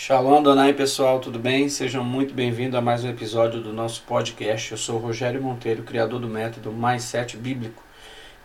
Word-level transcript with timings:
Shalom, 0.00 0.44
Donai 0.44 0.72
pessoal, 0.74 1.18
tudo 1.18 1.40
bem? 1.40 1.68
Sejam 1.68 2.04
muito 2.04 2.32
bem-vindos 2.32 2.78
a 2.78 2.80
mais 2.80 3.02
um 3.02 3.10
episódio 3.10 3.60
do 3.60 3.72
nosso 3.72 4.04
podcast. 4.04 4.70
Eu 4.70 4.78
sou 4.78 4.96
Rogério 4.96 5.42
Monteiro, 5.42 5.82
criador 5.82 6.20
do 6.20 6.28
método 6.28 6.70
Mais 6.70 7.02
Sete 7.02 7.36
Bíblico. 7.36 7.82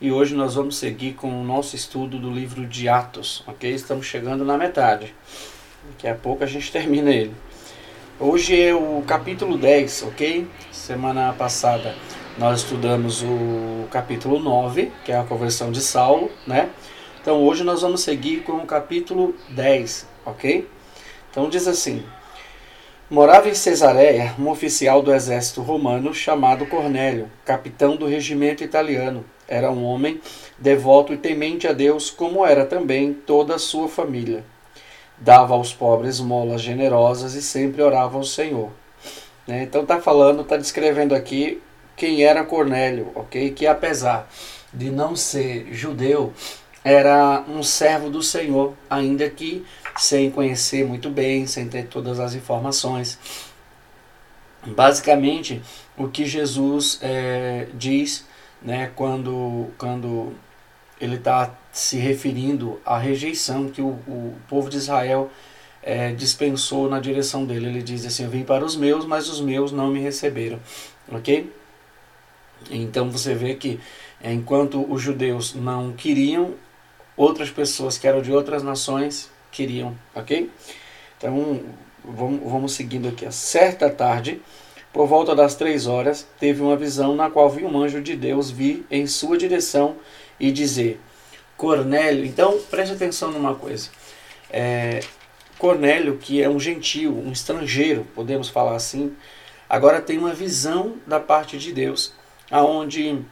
E 0.01 0.11
hoje 0.11 0.33
nós 0.33 0.55
vamos 0.55 0.77
seguir 0.77 1.13
com 1.13 1.29
o 1.29 1.43
nosso 1.43 1.75
estudo 1.75 2.17
do 2.17 2.31
livro 2.31 2.65
de 2.65 2.89
Atos, 2.89 3.43
ok? 3.45 3.71
Estamos 3.71 4.07
chegando 4.07 4.43
na 4.43 4.57
metade. 4.57 5.13
Daqui 5.91 6.07
a 6.07 6.15
pouco 6.15 6.43
a 6.43 6.47
gente 6.47 6.71
termina 6.73 7.11
ele. 7.11 7.35
Hoje 8.19 8.59
é 8.59 8.73
o 8.73 9.03
capítulo 9.05 9.55
10, 9.55 10.05
ok? 10.07 10.47
Semana 10.71 11.33
passada 11.33 11.93
nós 12.35 12.61
estudamos 12.61 13.21
o 13.21 13.87
capítulo 13.91 14.39
9, 14.39 14.91
que 15.05 15.11
é 15.11 15.19
a 15.19 15.23
conversão 15.23 15.71
de 15.71 15.81
Saulo, 15.81 16.31
né? 16.47 16.71
Então 17.21 17.43
hoje 17.43 17.63
nós 17.63 17.83
vamos 17.83 18.01
seguir 18.01 18.41
com 18.41 18.53
o 18.53 18.65
capítulo 18.65 19.35
10, 19.51 20.07
ok? 20.25 20.67
Então 21.33 21.49
diz 21.49 21.67
assim: 21.67 22.03
Morava 23.09 23.49
em 23.49 23.55
Cesareia 23.55 24.35
um 24.37 24.47
oficial 24.49 25.01
do 25.01 25.11
exército 25.11 25.63
romano 25.63 26.13
chamado 26.13 26.67
Cornélio, 26.67 27.27
capitão 27.43 27.95
do 27.95 28.05
regimento 28.05 28.63
italiano. 28.63 29.25
Era 29.47 29.71
um 29.71 29.83
homem 29.83 30.21
devoto 30.59 31.11
e 31.11 31.17
temente 31.17 31.67
a 31.67 31.73
Deus, 31.73 32.11
como 32.11 32.45
era 32.45 32.67
também 32.67 33.13
toda 33.13 33.55
a 33.55 33.59
sua 33.59 33.89
família. 33.89 34.45
Dava 35.17 35.55
aos 35.55 35.73
pobres 35.73 36.19
molas 36.19 36.61
generosas 36.61 37.33
e 37.33 37.41
sempre 37.41 37.81
orava 37.81 38.15
ao 38.15 38.23
Senhor. 38.23 38.69
Né? 39.47 39.63
Então 39.63 39.81
está 39.81 39.99
falando, 39.99 40.43
está 40.43 40.55
descrevendo 40.55 41.15
aqui 41.15 41.59
quem 41.97 42.23
era 42.23 42.45
Cornélio, 42.45 43.11
ok? 43.15 43.49
Que 43.51 43.65
apesar 43.65 44.29
de 44.71 44.91
não 44.91 45.15
ser 45.15 45.67
judeu, 45.71 46.31
era 46.83 47.43
um 47.47 47.63
servo 47.63 48.09
do 48.09 48.21
Senhor, 48.21 48.73
ainda 48.87 49.27
que 49.29 49.65
sem 49.97 50.29
conhecer 50.31 50.85
muito 50.85 51.09
bem, 51.09 51.45
sem 51.45 51.67
ter 51.67 51.87
todas 51.87 52.19
as 52.19 52.33
informações. 52.33 53.17
Basicamente, 54.65 55.61
o 55.97 56.07
que 56.07 56.25
Jesus 56.25 56.99
é, 57.01 57.67
diz 57.73 58.25
né, 58.61 58.91
quando, 58.95 59.67
quando 59.77 60.33
ele 60.99 61.15
está 61.15 61.53
se 61.71 61.97
referindo 61.97 62.79
à 62.85 62.97
rejeição 62.97 63.69
que 63.69 63.81
o, 63.81 63.89
o 64.07 64.35
povo 64.47 64.69
de 64.69 64.77
Israel 64.77 65.29
é, 65.81 66.13
dispensou 66.13 66.89
na 66.89 66.99
direção 66.99 67.45
dele. 67.45 67.67
Ele 67.67 67.83
diz 67.83 68.05
assim: 68.05 68.23
Eu 68.23 68.29
vim 68.29 68.43
para 68.43 68.63
os 68.63 68.75
meus, 68.75 69.05
mas 69.05 69.27
os 69.27 69.41
meus 69.41 69.71
não 69.71 69.91
me 69.91 69.99
receberam. 69.99 70.59
Ok? 71.11 71.51
Então 72.71 73.09
você 73.09 73.35
vê 73.35 73.55
que 73.55 73.79
enquanto 74.23 74.89
os 74.89 75.01
judeus 75.01 75.53
não 75.53 75.91
queriam, 75.91 76.53
outras 77.17 77.49
pessoas 77.49 77.97
que 77.97 78.07
eram 78.07 78.21
de 78.21 78.31
outras 78.31 78.63
nações 78.63 79.29
queriam, 79.53 79.95
ok? 80.13 80.49
Então 81.17 81.61
vamos, 82.03 82.51
vamos 82.51 82.73
seguindo 82.73 83.07
aqui. 83.07 83.25
A 83.25 83.31
certa 83.31 83.89
tarde, 83.89 84.41
por 84.91 85.07
volta 85.07 85.35
das 85.35 85.55
três 85.55 85.87
horas, 85.87 86.27
teve 86.39 86.61
uma 86.61 86.75
visão 86.75 87.15
na 87.15 87.29
qual 87.29 87.49
viu 87.49 87.67
um 87.67 87.81
anjo 87.81 88.01
de 88.01 88.15
Deus 88.15 88.51
vir 88.51 88.85
em 88.91 89.07
sua 89.07 89.37
direção 89.37 89.95
e 90.39 90.51
dizer: 90.51 90.99
Cornélio. 91.55 92.25
Então 92.25 92.59
preste 92.69 92.93
atenção 92.93 93.31
numa 93.31 93.55
coisa. 93.55 93.89
É, 94.49 94.99
Cornélio, 95.57 96.17
que 96.17 96.41
é 96.41 96.49
um 96.49 96.59
gentio, 96.59 97.15
um 97.17 97.31
estrangeiro, 97.31 98.05
podemos 98.13 98.49
falar 98.49 98.75
assim, 98.75 99.15
agora 99.69 100.01
tem 100.01 100.17
uma 100.17 100.33
visão 100.33 100.95
da 101.07 101.19
parte 101.19 101.57
de 101.57 101.71
Deus, 101.71 102.13
aonde 102.51 103.23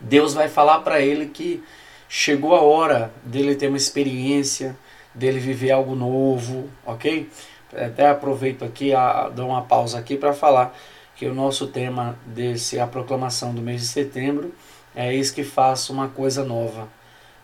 Deus 0.00 0.34
vai 0.34 0.48
falar 0.48 0.80
para 0.80 1.00
ele 1.00 1.26
que 1.26 1.62
chegou 2.08 2.54
a 2.54 2.60
hora 2.60 3.12
dele 3.22 3.54
ter 3.54 3.68
uma 3.68 3.76
experiência, 3.76 4.76
dele 5.16 5.40
viver 5.40 5.72
algo 5.72 5.94
novo, 5.94 6.68
ok? 6.84 7.28
Até 7.74 8.08
aproveito 8.08 8.64
aqui, 8.64 8.94
a, 8.94 9.28
dou 9.28 9.48
uma 9.48 9.62
pausa 9.62 9.98
aqui 9.98 10.16
para 10.16 10.32
falar 10.32 10.76
que 11.16 11.26
o 11.26 11.34
nosso 11.34 11.66
tema 11.66 12.16
desse 12.26 12.78
a 12.78 12.86
proclamação 12.86 13.54
do 13.54 13.62
mês 13.62 13.80
de 13.80 13.88
setembro 13.88 14.54
é 14.94 15.12
isso 15.14 15.34
que 15.34 15.42
faça 15.42 15.92
uma 15.92 16.08
coisa 16.08 16.44
nova, 16.44 16.88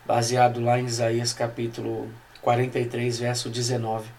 baseado 0.05 0.61
lá 0.61 0.79
em 0.79 0.85
Isaías 0.85 1.33
capítulo 1.33 2.07
43, 2.41 3.19
verso 3.19 3.49
19. 3.49 4.09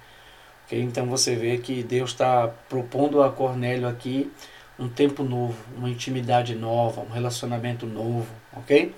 Okay? 0.67 0.83
Então 0.83 1.07
você 1.07 1.35
vê 1.35 1.59
que 1.59 1.83
Deus 1.83 2.11
está 2.11 2.49
propondo 2.69 3.23
a 3.23 3.31
Cornélio 3.31 3.89
aqui 3.89 4.31
um 4.79 4.89
tempo 4.89 5.23
novo, 5.23 5.57
uma 5.77 5.89
intimidade 5.89 6.55
nova, 6.55 7.01
um 7.01 7.11
relacionamento 7.11 7.87
novo, 7.87 8.27
ok? 8.53 8.93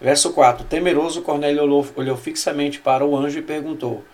Verso 0.00 0.32
4: 0.32 0.64
Temeroso, 0.64 1.22
Cornélio 1.22 1.62
olhou, 1.62 1.86
olhou 1.96 2.16
fixamente 2.16 2.78
para 2.78 3.04
o 3.04 3.16
anjo 3.16 3.38
e 3.38 3.42
perguntou: 3.42 4.04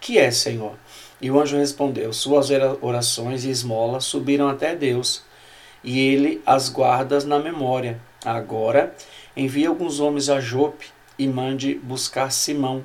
Que 0.00 0.18
é, 0.18 0.30
Senhor? 0.30 0.74
E 1.20 1.30
o 1.30 1.40
anjo 1.40 1.56
respondeu: 1.56 2.12
Suas 2.12 2.48
orações 2.80 3.44
e 3.44 3.50
esmolas 3.50 4.04
subiram 4.04 4.48
até 4.48 4.74
Deus, 4.74 5.24
e 5.82 5.98
ele 5.98 6.40
as 6.46 6.68
guardas 6.68 7.24
na 7.24 7.38
memória. 7.38 8.00
Agora 8.24 8.94
envie 9.36 9.66
alguns 9.66 9.98
homens 9.98 10.28
a 10.28 10.40
Jope 10.40 10.86
e 11.18 11.26
mande 11.26 11.74
buscar 11.74 12.30
Simão, 12.30 12.84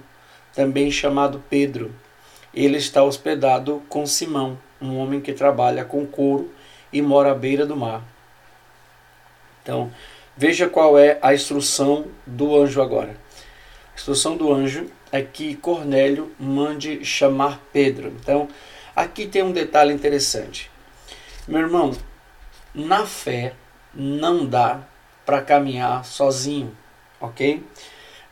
também 0.53 0.89
chamado 0.89 1.44
Pedro. 1.50 1.94
Ele 2.53 2.78
está 2.78 3.03
hospedado 3.03 3.84
com 3.88 4.06
Simão, 4.07 4.57
um 4.81 4.97
homem 4.97 5.22
que 5.22 5.31
trabalha 5.31 5.85
com 5.85 6.07
couro 6.07 6.51
e 6.91 7.01
mora 7.01 7.31
à 7.31 7.35
beira 7.35 7.66
do 7.68 7.75
mar. 7.75 8.03
Então, 9.62 9.91
Veja 10.38 10.70
qual 10.70 11.00
é 11.00 11.18
a 11.20 11.34
instrução 11.34 12.06
do 12.25 12.56
anjo 12.56 12.80
agora. 12.80 13.18
A 13.92 13.96
instrução 13.96 14.38
do 14.38 14.53
anjo 14.53 14.86
é 15.12 15.22
que 15.24 15.56
Cornélio 15.56 16.31
mande 16.40 17.03
chamar 17.03 17.59
Pedro. 17.74 18.14
Então, 18.20 18.48
aqui 18.96 19.25
tem 19.25 19.42
um 19.42 19.52
detalhe 19.52 19.92
interessante. 19.92 20.70
Meu 21.48 21.62
irmão, 21.62 21.92
na 22.72 23.03
fé 23.06 23.53
não 23.94 24.46
dá 24.46 24.81
para 25.25 25.42
caminhar 25.42 26.06
sozinho, 26.06 26.72
ok? 27.19 27.64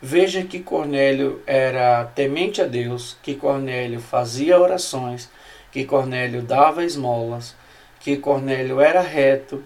Veja 0.00 0.44
que 0.44 0.60
Cornélio 0.60 1.42
era 1.44 2.04
temente 2.04 2.62
a 2.62 2.66
Deus, 2.66 3.16
que 3.20 3.34
Cornélio 3.34 3.98
fazia 3.98 4.60
orações, 4.60 5.28
que 5.72 5.84
Cornélio 5.84 6.40
dava 6.40 6.84
esmolas, 6.84 7.56
que 7.98 8.16
Cornélio 8.16 8.80
era 8.80 9.00
reto 9.00 9.64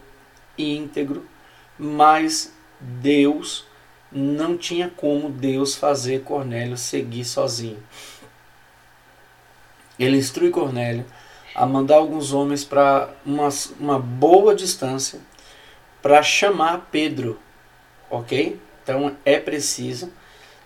e 0.56 0.74
íntegro, 0.74 1.26
mas 1.80 2.52
Deus 2.78 3.66
não 4.12 4.58
tinha 4.58 4.90
como 4.90 5.30
Deus 5.30 5.74
fazer 5.74 6.22
Cornélio 6.22 6.76
seguir 6.76 7.24
sozinho. 7.24 7.82
Ele 9.98 10.18
instrui 10.18 10.50
Cornélio 10.50 11.06
a 11.54 11.64
mandar 11.64 11.96
alguns 11.96 12.32
homens 12.32 12.64
para 12.64 13.08
uma, 13.24 13.48
uma 13.78 13.98
boa 13.98 14.54
distância 14.54 15.20
para 16.02 16.22
chamar 16.22 16.88
Pedro, 16.90 17.38
ok? 18.10 18.60
Então 18.82 19.16
é 19.24 19.38
preciso 19.38 20.12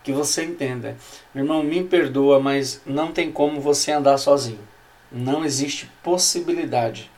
que 0.03 0.13
você 0.13 0.45
entenda. 0.45 0.97
Meu 1.33 1.45
irmão, 1.45 1.63
me 1.63 1.83
perdoa, 1.85 2.41
mas 2.41 2.81
não 2.85 3.13
tem 3.13 3.31
como 3.31 3.61
você 3.61 3.93
andar 3.93 4.19
sozinho. 4.19 4.61
Não 5.11 5.45
existe 5.45 5.91
possibilidade 6.03 7.11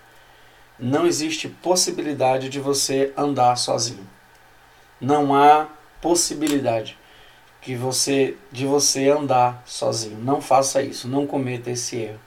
não 0.78 1.06
existe 1.06 1.48
possibilidade 1.48 2.48
de 2.48 2.60
você 2.60 3.12
andar 3.16 3.56
sozinho. 3.56 4.06
Não 5.00 5.34
há 5.34 5.69
possibilidade 6.00 6.98
que 7.60 7.75
você 7.75 8.37
de 8.53 8.66
você 8.66 9.09
andar 9.09 9.62
sozinho. 9.66 10.19
Não 10.19 10.41
faça 10.41 10.82
isso, 10.82 11.09
não 11.09 11.26
cometa 11.26 11.70
esse 11.70 11.97
erro. 11.97 12.20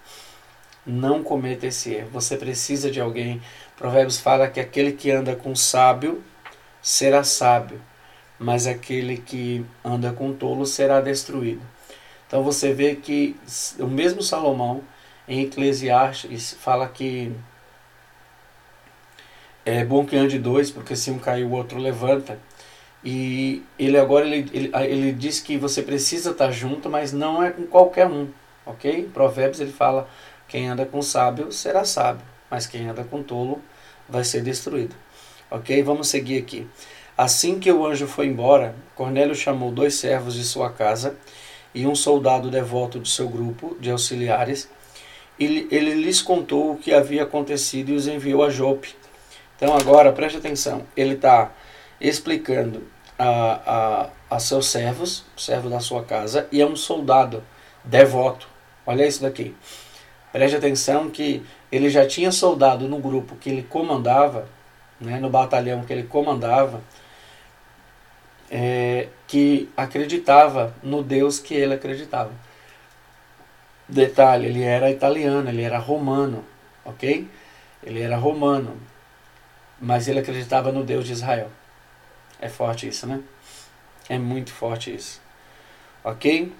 Não 0.85 1.23
cometa 1.23 1.67
esse 1.67 1.93
erro. 1.93 2.09
Você 2.11 2.35
precisa 2.35 2.89
de 2.89 2.99
alguém. 2.99 3.41
Provérbios 3.77 4.19
fala 4.19 4.47
que 4.47 4.59
aquele 4.59 4.93
que 4.93 5.11
anda 5.11 5.35
com 5.35 5.55
sábio 5.55 6.23
será 6.81 7.23
sábio, 7.23 7.79
mas 8.37 8.65
aquele 8.65 9.17
que 9.17 9.65
anda 9.83 10.11
com 10.11 10.33
tolo 10.33 10.65
será 10.65 10.99
destruído. 10.99 11.61
Então 12.27 12.43
você 12.43 12.73
vê 12.73 12.95
que 12.95 13.35
o 13.79 13.87
mesmo 13.87 14.21
Salomão 14.21 14.83
em 15.27 15.41
Eclesiastes 15.41 16.57
fala 16.59 16.87
que 16.87 17.31
é 19.65 19.83
bom 19.83 20.05
que 20.05 20.15
ande 20.15 20.39
dois, 20.39 20.71
porque 20.71 20.95
se 20.95 21.11
um 21.11 21.19
cair 21.19 21.45
o 21.45 21.51
outro 21.51 21.79
levanta. 21.79 22.39
E 23.03 23.63
ele 23.77 23.97
agora 23.97 24.25
ele, 24.25 24.49
ele, 24.53 24.71
ele 24.73 25.11
diz 25.13 25.39
que 25.39 25.57
você 25.57 25.81
precisa 25.81 26.31
estar 26.31 26.51
junto, 26.51 26.89
mas 26.89 27.13
não 27.13 27.41
é 27.41 27.51
com 27.51 27.65
qualquer 27.65 28.07
um, 28.07 28.27
ok? 28.65 29.09
Provérbios 29.13 29.61
ele 29.61 29.71
fala: 29.71 30.07
quem 30.47 30.67
anda 30.67 30.85
com 30.85 31.01
sábio 31.01 31.51
será 31.51 31.85
sábio, 31.85 32.25
mas 32.49 32.67
quem 32.67 32.87
anda 32.89 33.03
com 33.03 33.23
tolo 33.23 33.61
vai 34.07 34.23
ser 34.23 34.41
destruído. 34.41 34.95
Ok? 35.49 35.81
Vamos 35.83 36.09
seguir 36.09 36.39
aqui. 36.39 36.67
Assim 37.17 37.59
que 37.59 37.71
o 37.71 37.85
anjo 37.85 38.07
foi 38.07 38.27
embora, 38.27 38.75
Cornélio 38.95 39.35
chamou 39.35 39.71
dois 39.71 39.95
servos 39.95 40.35
de 40.35 40.43
sua 40.43 40.71
casa 40.71 41.15
e 41.73 41.85
um 41.85 41.95
soldado 41.95 42.49
devoto 42.49 42.99
de 42.99 43.09
seu 43.09 43.29
grupo 43.29 43.77
de 43.79 43.91
auxiliares. 43.91 44.69
Ele, 45.39 45.67
ele 45.71 45.93
lhes 45.93 46.21
contou 46.21 46.71
o 46.71 46.77
que 46.77 46.93
havia 46.93 47.23
acontecido 47.23 47.89
e 47.89 47.95
os 47.95 48.07
enviou 48.07 48.43
a 48.43 48.49
Jope 48.49 48.95
então 49.59 49.75
agora 49.75 50.13
preste 50.13 50.37
atenção, 50.37 50.85
ele 50.95 51.15
está 51.15 51.51
explicando 51.99 52.87
a, 53.17 54.09
a, 54.29 54.35
a 54.37 54.39
seus 54.39 54.67
servos, 54.67 55.25
servo 55.35 55.69
da 55.69 55.81
sua 55.81 56.01
casa, 56.05 56.47
e 56.49 56.61
é 56.61 56.65
um 56.65 56.77
soldado 56.77 57.43
devoto. 57.83 58.47
Olha 58.85 59.05
isso 59.05 59.21
daqui. 59.21 59.53
Preste 60.31 60.55
atenção 60.55 61.09
que 61.09 61.45
ele 61.69 61.89
já 61.89 62.07
tinha 62.07 62.31
soldado 62.31 62.87
no 62.87 62.99
grupo 62.99 63.35
que 63.35 63.49
ele 63.49 63.63
comandava, 63.63 64.47
né, 64.97 65.19
no 65.19 65.29
batalhão 65.29 65.83
que 65.83 65.91
ele 65.91 66.03
comandava, 66.03 66.81
é, 68.49 69.09
que 69.27 69.69
acreditava 69.75 70.73
no 70.81 71.03
Deus 71.03 71.37
que 71.37 71.53
ele 71.53 71.73
acreditava. 71.73 72.31
Detalhe, 73.89 74.45
ele 74.45 74.63
era 74.63 74.89
italiano, 74.89 75.49
ele 75.49 75.63
era 75.63 75.79
romano, 75.79 76.45
ok? 76.85 77.27
Ele 77.83 78.01
era 78.01 78.15
romano, 78.15 78.77
mas 79.81 80.07
ele 80.07 80.19
acreditava 80.19 80.71
no 80.71 80.83
Deus 80.83 81.05
de 81.05 81.13
Israel. 81.13 81.49
É 82.41 82.49
forte 82.49 82.87
isso, 82.87 83.05
né? 83.07 83.21
É 84.07 84.17
muito 84.17 84.51
forte 84.51 84.93
isso. 84.93 85.21
Ok? 86.03 86.51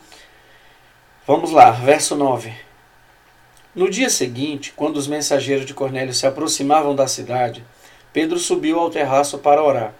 Vamos 1.25 1.51
lá, 1.51 1.71
verso 1.71 2.16
9. 2.16 2.54
No 3.75 3.89
dia 3.89 4.10
seguinte, 4.10 4.74
quando 4.75 4.98
os 4.98 5.07
mensageiros 5.07 5.66
de 5.66 5.74
Cornélio 5.74 6.13
se 6.13 6.25
aproximavam 6.25 6.95
da 6.95 7.07
cidade, 7.07 7.63
Pedro 8.12 8.39
subiu 8.39 8.80
ao 8.80 8.89
terraço 8.89 9.38
para 9.38 9.63
orar. 9.63 9.94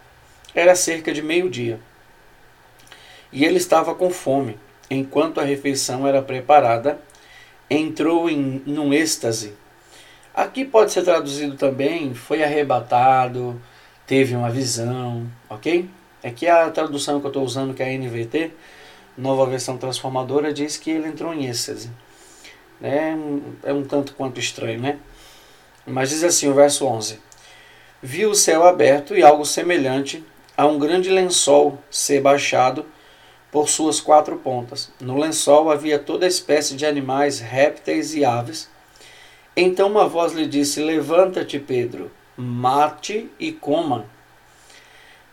Era 0.54 0.76
cerca 0.76 1.14
de 1.14 1.22
meio-dia. 1.22 1.80
E 3.32 3.46
ele 3.46 3.58
estava 3.58 3.94
com 3.94 4.10
fome. 4.10 4.58
Enquanto 4.90 5.40
a 5.40 5.44
refeição 5.44 6.08
era 6.08 6.22
preparada, 6.22 7.00
entrou 7.70 8.28
em 8.30 8.64
num 8.66 8.92
êxtase. 8.92 9.54
Aqui 10.40 10.64
pode 10.64 10.94
ser 10.94 11.04
traduzido 11.04 11.58
também 11.58 12.14
foi 12.14 12.42
arrebatado, 12.42 13.62
teve 14.08 14.38
uma 14.38 14.50
visão, 14.50 15.30
ok? 15.50 15.90
É 16.24 16.50
a 16.50 16.72
tradução 16.72 17.20
que 17.20 17.26
eu 17.26 17.30
estou 17.30 17.44
usando, 17.44 17.74
que 17.74 17.84
é 17.84 17.88
a 17.88 17.98
NVT, 17.98 18.54
nova 19.18 19.46
versão 19.46 19.78
transformadora, 19.78 20.54
diz 20.54 20.78
que 20.78 20.92
ele 20.92 21.10
entrou 21.10 21.34
em 21.34 21.48
êxtase. 21.48 21.92
É, 22.82 23.16
é 23.66 23.74
um 23.74 23.84
tanto 23.84 24.16
quanto 24.16 24.40
estranho, 24.40 24.80
né? 24.80 25.00
Mas 25.86 26.10
diz 26.10 26.24
assim 26.24 26.48
o 26.48 26.54
verso 26.54 26.86
11: 26.86 27.20
Viu 28.02 28.30
o 28.30 28.36
céu 28.36 28.66
aberto 28.66 29.18
e 29.18 29.22
algo 29.22 29.46
semelhante 29.46 30.24
a 30.56 30.66
um 30.66 30.80
grande 30.80 31.10
lençol 31.10 31.78
ser 31.92 32.22
baixado 32.22 32.86
por 33.52 33.68
suas 33.68 34.00
quatro 34.00 34.38
pontas. 34.38 34.90
No 35.02 35.18
lençol 35.18 35.70
havia 35.70 36.00
toda 36.00 36.26
espécie 36.26 36.78
de 36.78 36.86
animais, 36.86 37.42
répteis 37.42 38.16
e 38.16 38.24
aves. 38.24 38.70
Então 39.62 39.90
uma 39.90 40.08
voz 40.08 40.32
lhe 40.32 40.48
disse: 40.48 40.82
Levanta-te, 40.82 41.60
Pedro, 41.60 42.10
mate 42.38 43.30
e 43.38 43.52
coma. 43.52 44.06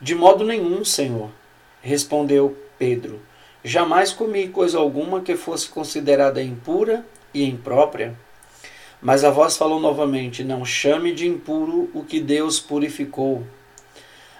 De 0.01 0.13
modo 0.13 0.43
nenhum, 0.43 0.83
Senhor, 0.83 1.29
respondeu 1.81 2.57
Pedro. 2.77 3.21
Jamais 3.63 4.11
comi 4.11 4.49
coisa 4.49 4.79
alguma 4.79 5.21
que 5.21 5.37
fosse 5.37 5.69
considerada 5.69 6.43
impura 6.43 7.05
e 7.33 7.45
imprópria. 7.45 8.19
Mas 9.01 9.23
a 9.23 9.29
voz 9.29 9.55
falou 9.55 9.79
novamente: 9.79 10.43
Não 10.43 10.65
chame 10.65 11.13
de 11.13 11.25
impuro 11.25 11.89
o 11.93 12.03
que 12.03 12.19
Deus 12.19 12.59
purificou. 12.59 13.47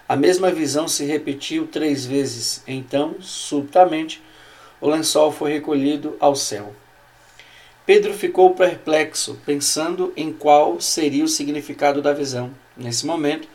A 0.06 0.14
mesma 0.16 0.50
visão 0.50 0.86
se 0.86 1.06
repetiu 1.06 1.66
três 1.66 2.04
vezes. 2.04 2.62
Então, 2.66 3.14
subitamente, 3.22 4.22
o 4.82 4.90
lençol 4.90 5.32
foi 5.32 5.50
recolhido 5.50 6.14
ao 6.20 6.36
céu. 6.36 6.74
Pedro 7.88 8.12
ficou 8.12 8.54
perplexo, 8.54 9.40
pensando 9.46 10.12
em 10.14 10.30
qual 10.30 10.78
seria 10.78 11.24
o 11.24 11.28
significado 11.28 12.02
da 12.02 12.12
visão. 12.12 12.50
Nesse 12.76 13.06
momento, 13.06 13.48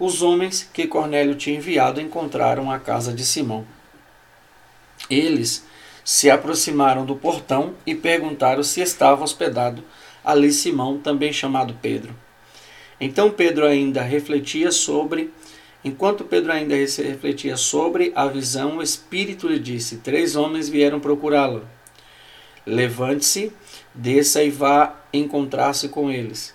os 0.00 0.20
homens 0.20 0.68
que 0.72 0.88
Cornélio 0.88 1.36
tinha 1.36 1.56
enviado 1.56 2.00
encontraram 2.00 2.72
a 2.72 2.80
casa 2.80 3.12
de 3.12 3.24
Simão. 3.24 3.64
Eles 5.08 5.64
se 6.04 6.28
aproximaram 6.28 7.06
do 7.06 7.14
portão 7.14 7.74
e 7.86 7.94
perguntaram 7.94 8.64
se 8.64 8.80
estava 8.80 9.22
hospedado 9.22 9.84
ali 10.24 10.52
Simão, 10.52 10.98
também 10.98 11.32
chamado 11.32 11.78
Pedro. 11.80 12.12
Então 13.00 13.30
Pedro 13.30 13.64
ainda 13.64 14.02
refletia 14.02 14.72
sobre, 14.72 15.32
enquanto 15.84 16.24
Pedro 16.24 16.50
ainda 16.50 16.74
refletia 16.74 17.56
sobre 17.56 18.10
a 18.16 18.26
visão, 18.26 18.78
o 18.78 18.82
Espírito 18.82 19.46
lhe 19.46 19.60
disse: 19.60 19.98
Três 19.98 20.34
homens 20.34 20.68
vieram 20.68 20.98
procurá-lo. 20.98 21.64
Levante-se, 22.68 23.50
desça 23.98 24.42
e 24.42 24.50
vá 24.50 24.94
encontrar-se 25.12 25.88
com 25.88 26.10
eles. 26.10 26.54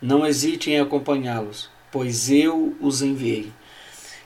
Não 0.00 0.26
hesite 0.26 0.70
em 0.70 0.78
acompanhá-los, 0.78 1.70
pois 1.90 2.30
eu 2.30 2.76
os 2.80 3.02
enviei. 3.02 3.52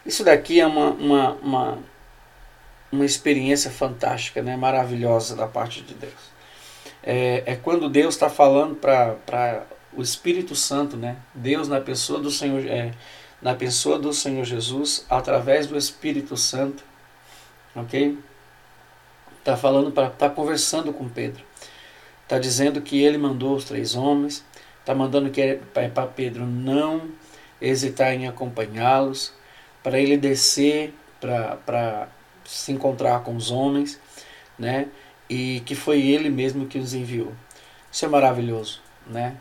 Isso 0.05 0.25
daqui 0.25 0.61
é 0.61 0.67
uma, 0.67 0.91
uma, 0.91 1.33
uma 1.35 1.79
uma 2.93 3.07
experiência 3.07 3.71
fantástica, 3.71 4.43
né, 4.43 4.55
maravilhosa 4.55 5.35
da 5.35 5.47
parte 5.47 5.81
de 5.81 5.95
Deus. 5.95 6.33
É, 7.03 7.43
é 7.47 7.57
quando 7.57 7.89
Deus 7.89 8.15
está 8.15 8.29
falando 8.29 8.77
para 8.77 9.65
o 9.95 10.03
Espírito 10.03 10.55
Santo, 10.55 10.97
né, 10.97 11.17
Deus 11.35 11.67
na 11.69 11.81
pessoa 11.81 12.21
do 12.21 12.31
Senhor, 12.31 12.65
é, 12.67 12.93
na 13.41 13.55
pessoa 13.55 13.99
do 13.99 14.13
Senhor 14.13 14.45
Jesus, 14.45 15.07
através 15.09 15.67
do 15.67 15.77
Espírito 15.77 16.37
Santo, 16.37 16.85
ok? 17.75 18.19
Está 19.39 19.57
falando 19.57 19.91
para, 19.91 20.09
está 20.09 20.29
conversando 20.29 20.93
com 20.93 21.09
Pedro, 21.09 21.43
está 22.23 22.39
dizendo 22.39 22.81
que 22.81 23.03
ele 23.03 23.19
mandou 23.19 23.55
os 23.57 23.65
três 23.65 23.95
homens, 23.95 24.45
está 24.81 24.95
mandando 24.95 25.31
que 25.31 25.41
é 25.41 25.61
para 25.89 26.07
Pedro 26.07 26.47
não 26.47 27.11
hesitar 27.61 28.13
em 28.13 28.27
acompanhá-los, 28.27 29.33
para 29.83 29.99
ele 29.99 30.17
descer 30.17 30.95
para 31.21 32.09
se 32.45 32.73
encontrar 32.73 33.23
com 33.23 33.37
os 33.37 33.51
homens, 33.51 34.01
né? 34.59 34.89
E 35.29 35.63
que 35.65 35.75
foi 35.75 36.03
ele 36.03 36.29
mesmo 36.29 36.67
que 36.67 36.79
os 36.79 36.95
enviou. 36.95 37.33
Isso 37.91 38.05
é 38.05 38.09
maravilhoso, 38.09 38.81
né? 39.07 39.37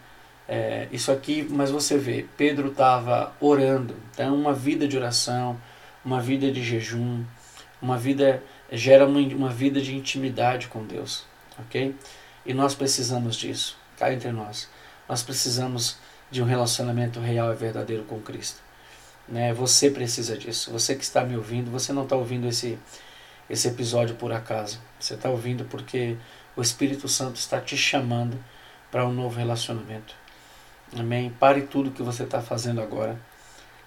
É, 0.47 0.87
isso 0.91 1.11
aqui, 1.11 1.47
mas 1.49 1.71
você 1.71 1.97
vê, 1.97 2.25
Pedro 2.35 2.69
estava 2.69 3.33
orando, 3.39 3.95
então 4.11 4.35
uma 4.35 4.53
vida 4.53 4.87
de 4.87 4.97
oração, 4.97 5.57
uma 6.03 6.19
vida 6.19 6.51
de 6.51 6.61
jejum, 6.61 7.23
uma 7.81 7.97
vida 7.97 8.43
gera 8.71 9.07
uma, 9.07 9.19
uma 9.19 9.49
vida 9.49 9.79
de 9.79 9.95
intimidade 9.95 10.67
com 10.67 10.85
Deus, 10.85 11.25
ok? 11.57 11.95
E 12.45 12.53
nós 12.53 12.73
precisamos 12.73 13.35
disso, 13.35 13.77
cá 13.97 14.11
entre 14.11 14.31
nós. 14.31 14.67
Nós 15.07 15.21
precisamos 15.21 15.97
de 16.29 16.41
um 16.41 16.45
relacionamento 16.45 17.19
real 17.19 17.51
e 17.51 17.55
verdadeiro 17.55 18.03
com 18.03 18.19
Cristo. 18.19 18.61
Né? 19.27 19.53
Você 19.53 19.91
precisa 19.91 20.37
disso. 20.37 20.71
Você 20.71 20.95
que 20.95 21.03
está 21.03 21.23
me 21.23 21.35
ouvindo, 21.35 21.69
você 21.69 21.93
não 21.93 22.03
está 22.03 22.15
ouvindo 22.15 22.47
esse, 22.47 22.79
esse 23.49 23.67
episódio 23.67 24.15
por 24.15 24.31
acaso. 24.31 24.79
Você 24.99 25.13
está 25.13 25.29
ouvindo 25.29 25.65
porque 25.65 26.17
o 26.55 26.61
Espírito 26.61 27.07
Santo 27.07 27.35
está 27.35 27.59
te 27.59 27.77
chamando 27.77 28.37
para 28.89 29.05
um 29.05 29.13
novo 29.13 29.37
relacionamento. 29.37 30.15
Amém? 30.97 31.29
Pare 31.39 31.61
tudo 31.61 31.91
que 31.91 32.03
você 32.03 32.23
está 32.23 32.41
fazendo 32.41 32.81
agora. 32.81 33.19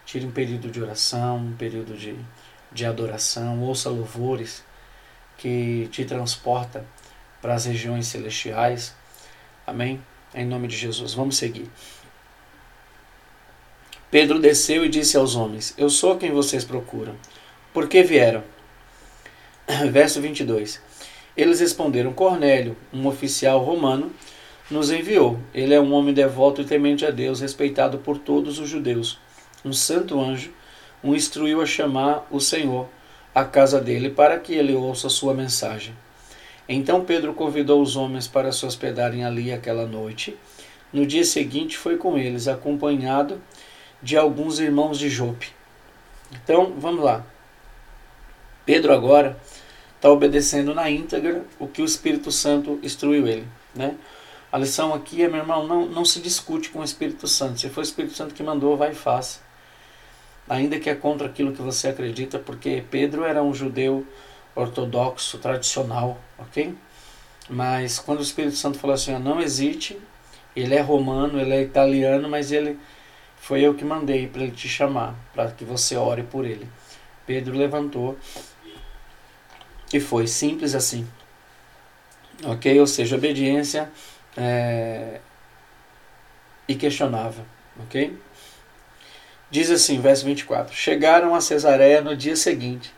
Tire 0.06 0.24
um 0.24 0.30
período 0.30 0.70
de 0.70 0.80
oração, 0.80 1.38
um 1.38 1.56
período 1.56 1.96
de, 1.96 2.16
de 2.70 2.86
adoração, 2.86 3.60
ouça 3.60 3.90
louvores 3.90 4.62
que 5.36 5.88
te 5.90 6.04
transporta 6.04 6.84
para 7.44 7.52
as 7.52 7.66
regiões 7.66 8.06
celestiais. 8.06 8.94
Amém? 9.66 10.00
Em 10.34 10.46
nome 10.46 10.66
de 10.66 10.74
Jesus. 10.78 11.12
Vamos 11.12 11.36
seguir. 11.36 11.70
Pedro 14.10 14.38
desceu 14.38 14.82
e 14.82 14.88
disse 14.88 15.18
aos 15.18 15.36
homens: 15.36 15.74
Eu 15.76 15.90
sou 15.90 16.16
quem 16.16 16.30
vocês 16.30 16.64
procuram. 16.64 17.14
Por 17.70 17.86
que 17.86 18.02
vieram? 18.02 18.42
Verso 19.92 20.22
22. 20.22 20.80
Eles 21.36 21.60
responderam: 21.60 22.14
Cornélio, 22.14 22.78
um 22.90 23.06
oficial 23.06 23.62
romano, 23.62 24.10
nos 24.70 24.90
enviou. 24.90 25.38
Ele 25.52 25.74
é 25.74 25.80
um 25.80 25.92
homem 25.92 26.14
devoto 26.14 26.62
e 26.62 26.64
temente 26.64 27.04
a 27.04 27.10
Deus, 27.10 27.42
respeitado 27.42 27.98
por 27.98 28.16
todos 28.16 28.58
os 28.58 28.70
judeus. 28.70 29.18
Um 29.62 29.72
santo 29.74 30.18
anjo 30.18 30.50
o 31.02 31.14
instruiu 31.14 31.60
a 31.60 31.66
chamar 31.66 32.26
o 32.30 32.40
Senhor 32.40 32.88
à 33.34 33.44
casa 33.44 33.82
dele 33.82 34.08
para 34.08 34.40
que 34.40 34.54
ele 34.54 34.72
ouça 34.72 35.10
sua 35.10 35.34
mensagem. 35.34 35.94
Então 36.68 37.04
Pedro 37.04 37.34
convidou 37.34 37.82
os 37.82 37.96
homens 37.96 38.26
para 38.26 38.50
se 38.52 38.64
hospedarem 38.64 39.24
ali 39.24 39.52
aquela 39.52 39.86
noite. 39.86 40.36
No 40.92 41.04
dia 41.04 41.24
seguinte 41.24 41.76
foi 41.76 41.96
com 41.96 42.16
eles, 42.16 42.48
acompanhado 42.48 43.40
de 44.02 44.16
alguns 44.16 44.60
irmãos 44.60 44.98
de 44.98 45.08
Jope. 45.08 45.48
Então, 46.30 46.74
vamos 46.78 47.02
lá. 47.02 47.24
Pedro 48.64 48.92
agora 48.92 49.38
está 49.96 50.10
obedecendo 50.10 50.74
na 50.74 50.90
íntegra 50.90 51.44
o 51.58 51.66
que 51.66 51.82
o 51.82 51.84
Espírito 51.84 52.30
Santo 52.30 52.78
instruiu 52.82 53.26
ele. 53.26 53.46
Né? 53.74 53.96
A 54.52 54.58
lição 54.58 54.94
aqui 54.94 55.22
é, 55.22 55.28
meu 55.28 55.40
irmão, 55.40 55.66
não, 55.66 55.86
não 55.86 56.04
se 56.04 56.20
discute 56.20 56.70
com 56.70 56.80
o 56.80 56.84
Espírito 56.84 57.26
Santo. 57.26 57.60
Se 57.60 57.68
foi 57.68 57.82
o 57.82 57.86
Espírito 57.86 58.14
Santo 58.14 58.34
que 58.34 58.42
mandou, 58.42 58.76
vai 58.76 58.92
e 58.92 58.94
faça. 58.94 59.40
Ainda 60.48 60.78
que 60.78 60.88
é 60.88 60.94
contra 60.94 61.26
aquilo 61.26 61.52
que 61.52 61.62
você 61.62 61.88
acredita, 61.88 62.38
porque 62.38 62.84
Pedro 62.90 63.24
era 63.24 63.42
um 63.42 63.54
judeu 63.54 64.06
ortodoxo, 64.54 65.38
tradicional, 65.38 66.18
ok? 66.38 66.74
Mas 67.48 67.98
quando 67.98 68.20
o 68.20 68.22
Espírito 68.22 68.56
Santo 68.56 68.78
falou 68.78 68.94
assim, 68.94 69.16
não 69.18 69.40
hesite, 69.40 69.98
ele 70.54 70.74
é 70.74 70.80
romano, 70.80 71.40
ele 71.40 71.54
é 71.54 71.62
italiano, 71.62 72.28
mas 72.28 72.52
ele 72.52 72.78
foi 73.36 73.60
eu 73.62 73.74
que 73.74 73.84
mandei 73.84 74.26
para 74.26 74.42
ele 74.42 74.52
te 74.52 74.68
chamar, 74.68 75.14
para 75.34 75.50
que 75.50 75.64
você 75.64 75.96
ore 75.96 76.22
por 76.22 76.44
ele. 76.44 76.66
Pedro 77.26 77.56
levantou 77.56 78.16
e 79.92 80.00
foi 80.00 80.26
simples 80.26 80.74
assim. 80.74 81.06
Ok? 82.44 82.78
Ou 82.80 82.86
seja, 82.86 83.16
obediência 83.16 83.90
é, 84.36 85.20
e 86.66 86.74
questionava, 86.74 87.44
ok? 87.80 88.18
Diz 89.50 89.70
assim, 89.70 90.00
verso 90.00 90.24
24: 90.24 90.74
Chegaram 90.74 91.34
a 91.34 91.40
Cesareia 91.40 92.00
no 92.00 92.16
dia 92.16 92.36
seguinte. 92.36 92.92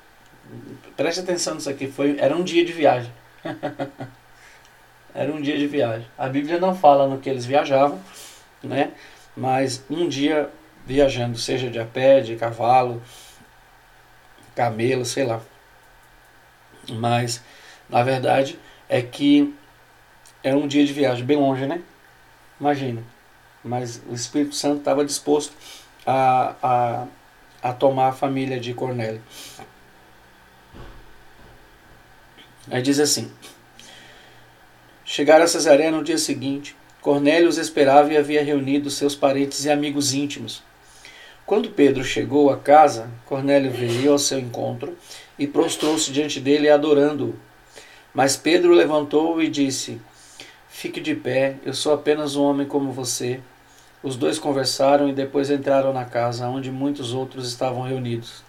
Preste 0.96 1.20
atenção 1.20 1.54
nisso 1.54 1.68
aqui, 1.68 1.86
foi, 1.88 2.16
era 2.18 2.34
um 2.34 2.42
dia 2.42 2.64
de 2.64 2.72
viagem. 2.72 3.12
era 5.14 5.30
um 5.30 5.40
dia 5.40 5.58
de 5.58 5.66
viagem. 5.66 6.06
A 6.16 6.28
Bíblia 6.28 6.58
não 6.58 6.74
fala 6.74 7.06
no 7.06 7.18
que 7.18 7.28
eles 7.28 7.44
viajavam, 7.44 8.00
né? 8.62 8.92
Mas 9.36 9.84
um 9.90 10.08
dia 10.08 10.48
viajando, 10.86 11.36
seja 11.36 11.68
de 11.68 11.78
a 11.78 11.84
pé, 11.84 12.20
de 12.20 12.36
cavalo, 12.36 13.02
camelo, 14.54 15.04
sei 15.04 15.24
lá. 15.24 15.42
Mas 16.88 17.42
na 17.90 18.02
verdade 18.02 18.58
é 18.88 19.02
que 19.02 19.54
era 20.42 20.56
um 20.56 20.66
dia 20.66 20.86
de 20.86 20.92
viagem 20.92 21.24
bem 21.26 21.36
longe, 21.36 21.66
né? 21.66 21.82
Imagina. 22.58 23.02
Mas 23.62 24.00
o 24.08 24.14
Espírito 24.14 24.54
Santo 24.54 24.78
estava 24.78 25.04
disposto 25.04 25.52
a, 26.06 26.54
a, 26.62 27.06
a 27.62 27.72
tomar 27.74 28.08
a 28.08 28.12
família 28.12 28.58
de 28.58 28.72
Cornélio. 28.72 29.20
Aí 32.70 32.82
diz 32.82 32.98
assim: 32.98 33.30
Chegaram 35.04 35.44
a 35.44 35.48
Cesareia 35.48 35.90
no 35.90 36.02
dia 36.02 36.18
seguinte. 36.18 36.76
Cornélio 37.00 37.48
os 37.48 37.58
esperava 37.58 38.12
e 38.12 38.16
havia 38.16 38.42
reunido 38.42 38.90
seus 38.90 39.14
parentes 39.14 39.64
e 39.64 39.70
amigos 39.70 40.12
íntimos. 40.12 40.62
Quando 41.46 41.70
Pedro 41.70 42.02
chegou 42.02 42.50
à 42.50 42.56
casa, 42.56 43.08
Cornélio 43.24 43.70
veio 43.70 44.10
ao 44.10 44.18
seu 44.18 44.40
encontro 44.40 44.98
e 45.38 45.46
prostrou-se 45.46 46.10
diante 46.10 46.40
dele, 46.40 46.68
adorando-o. 46.68 47.38
Mas 48.12 48.36
Pedro 48.36 48.72
levantou 48.72 49.40
e 49.40 49.48
disse: 49.48 50.00
Fique 50.68 51.00
de 51.00 51.14
pé, 51.14 51.56
eu 51.64 51.72
sou 51.72 51.94
apenas 51.94 52.34
um 52.34 52.42
homem 52.42 52.66
como 52.66 52.90
você. 52.90 53.40
Os 54.02 54.16
dois 54.16 54.40
conversaram 54.40 55.08
e 55.08 55.12
depois 55.12 55.50
entraram 55.50 55.92
na 55.92 56.04
casa, 56.04 56.48
onde 56.48 56.72
muitos 56.72 57.14
outros 57.14 57.48
estavam 57.48 57.82
reunidos. 57.82 58.42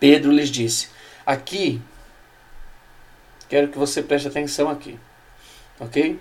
Pedro 0.00 0.32
lhes 0.32 0.50
disse: 0.50 0.88
Aqui, 1.28 1.78
quero 3.50 3.68
que 3.68 3.76
você 3.76 4.02
preste 4.02 4.26
atenção 4.28 4.70
aqui, 4.70 4.98
ok? 5.78 6.18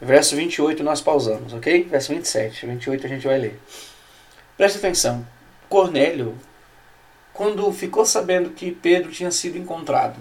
Verso 0.00 0.34
28 0.34 0.82
nós 0.82 1.00
pausamos, 1.00 1.52
ok? 1.52 1.84
Verso 1.84 2.12
27, 2.12 2.66
28 2.66 3.06
a 3.06 3.08
gente 3.08 3.24
vai 3.24 3.38
ler. 3.38 3.60
Preste 4.56 4.78
atenção. 4.78 5.24
Cornélio, 5.68 6.36
quando 7.32 7.72
ficou 7.72 8.04
sabendo 8.04 8.50
que 8.50 8.72
Pedro 8.72 9.12
tinha 9.12 9.30
sido 9.30 9.56
encontrado 9.58 10.18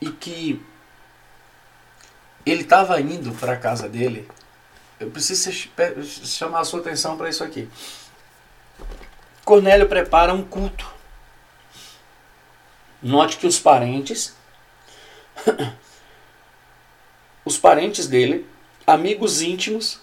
e 0.00 0.10
que 0.10 0.58
ele 2.46 2.62
estava 2.62 2.98
indo 3.02 3.32
para 3.32 3.52
a 3.52 3.58
casa 3.58 3.86
dele, 3.86 4.26
eu 4.98 5.10
preciso 5.10 5.52
chamar 6.24 6.60
a 6.60 6.64
sua 6.64 6.80
atenção 6.80 7.18
para 7.18 7.28
isso 7.28 7.44
aqui. 7.44 7.68
Cornélio 9.44 9.90
prepara 9.90 10.32
um 10.32 10.42
culto. 10.42 10.91
Note 13.02 13.36
que 13.36 13.46
os 13.46 13.58
parentes, 13.58 14.36
os 17.44 17.58
parentes 17.58 18.06
dele 18.06 18.46
amigos 18.86 19.42
íntimos, 19.42 20.00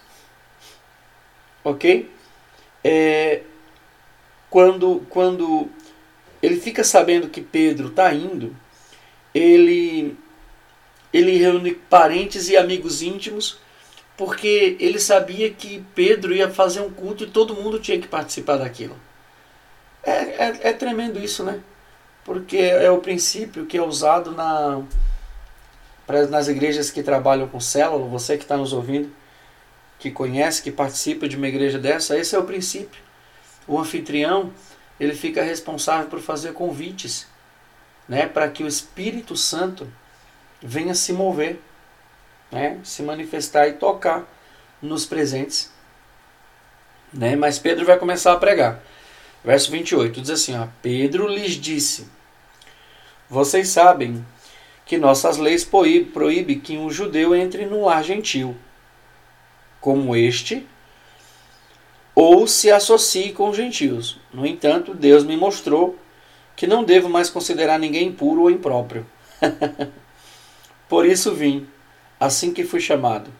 ok? 1.63 2.09
É, 2.83 3.41
quando, 4.49 5.05
quando 5.09 5.69
ele 6.41 6.59
fica 6.59 6.83
sabendo 6.83 7.29
que 7.29 7.41
Pedro 7.41 7.89
está 7.89 8.13
indo, 8.13 8.55
ele, 9.33 10.17
ele 11.13 11.37
reúne 11.37 11.73
parentes 11.73 12.49
e 12.49 12.57
amigos 12.57 13.01
íntimos, 13.01 13.59
porque 14.17 14.75
ele 14.79 14.99
sabia 14.99 15.49
que 15.51 15.83
Pedro 15.95 16.33
ia 16.33 16.49
fazer 16.49 16.81
um 16.81 16.91
culto 16.91 17.23
e 17.23 17.29
todo 17.29 17.55
mundo 17.55 17.79
tinha 17.79 17.99
que 17.99 18.07
participar 18.07 18.57
daquilo. 18.57 18.97
É, 20.03 20.11
é, 20.11 20.59
é 20.69 20.73
tremendo 20.73 21.19
isso, 21.19 21.43
né? 21.43 21.61
Porque 22.23 22.57
é 22.57 22.89
o 22.91 22.99
princípio 22.99 23.65
que 23.65 23.77
é 23.77 23.81
usado 23.81 24.31
na, 24.31 24.81
nas 26.29 26.47
igrejas 26.47 26.91
que 26.91 27.01
trabalham 27.01 27.47
com 27.47 27.59
célula, 27.59 28.07
você 28.07 28.37
que 28.37 28.43
está 28.43 28.57
nos 28.57 28.73
ouvindo, 28.73 29.11
que 29.97 30.11
conhece, 30.11 30.61
que 30.61 30.71
participa 30.71 31.27
de 31.27 31.35
uma 31.35 31.47
igreja 31.47 31.77
dessa, 31.77 32.17
esse 32.17 32.35
é 32.35 32.39
o 32.39 32.43
princípio. 32.43 33.01
O 33.67 33.77
anfitrião, 33.77 34.51
ele 34.99 35.13
fica 35.13 35.43
responsável 35.43 36.07
por 36.07 36.19
fazer 36.19 36.53
convites, 36.53 37.27
né, 38.07 38.25
para 38.25 38.49
que 38.49 38.63
o 38.63 38.67
Espírito 38.67 39.35
Santo 39.35 39.87
venha 40.61 40.95
se 40.95 41.13
mover, 41.13 41.61
né, 42.51 42.79
se 42.83 43.03
manifestar 43.03 43.67
e 43.67 43.73
tocar 43.73 44.25
nos 44.81 45.05
presentes. 45.05 45.71
Né? 47.13 47.35
Mas 47.35 47.59
Pedro 47.59 47.85
vai 47.85 47.97
começar 47.97 48.33
a 48.33 48.37
pregar. 48.37 48.81
Verso 49.43 49.71
28 49.71 50.21
diz 50.21 50.29
assim: 50.29 50.57
ó, 50.57 50.67
Pedro 50.81 51.27
lhes 51.27 51.53
disse: 51.53 52.07
Vocês 53.29 53.69
sabem 53.69 54.25
que 54.85 54.97
nossas 54.97 55.37
leis 55.37 55.63
proíbem 55.63 56.59
que 56.59 56.77
um 56.77 56.89
judeu 56.89 57.35
entre 57.35 57.65
no 57.65 57.85
lar 57.85 58.03
gentil, 58.03 58.57
como 59.79 60.15
este, 60.15 60.65
ou 62.15 62.47
se 62.47 62.71
associe 62.71 63.31
com 63.31 63.49
os 63.49 63.55
gentios. 63.55 64.19
No 64.33 64.45
entanto, 64.45 64.93
Deus 64.93 65.23
me 65.23 65.37
mostrou 65.37 65.97
que 66.55 66.67
não 66.67 66.83
devo 66.83 67.07
mais 67.07 67.29
considerar 67.29 67.79
ninguém 67.79 68.07
impuro 68.07 68.41
ou 68.41 68.51
impróprio. 68.51 69.05
Por 70.89 71.05
isso 71.05 71.33
vim, 71.33 71.67
assim 72.19 72.51
que 72.51 72.65
fui 72.65 72.81
chamado, 72.81 73.31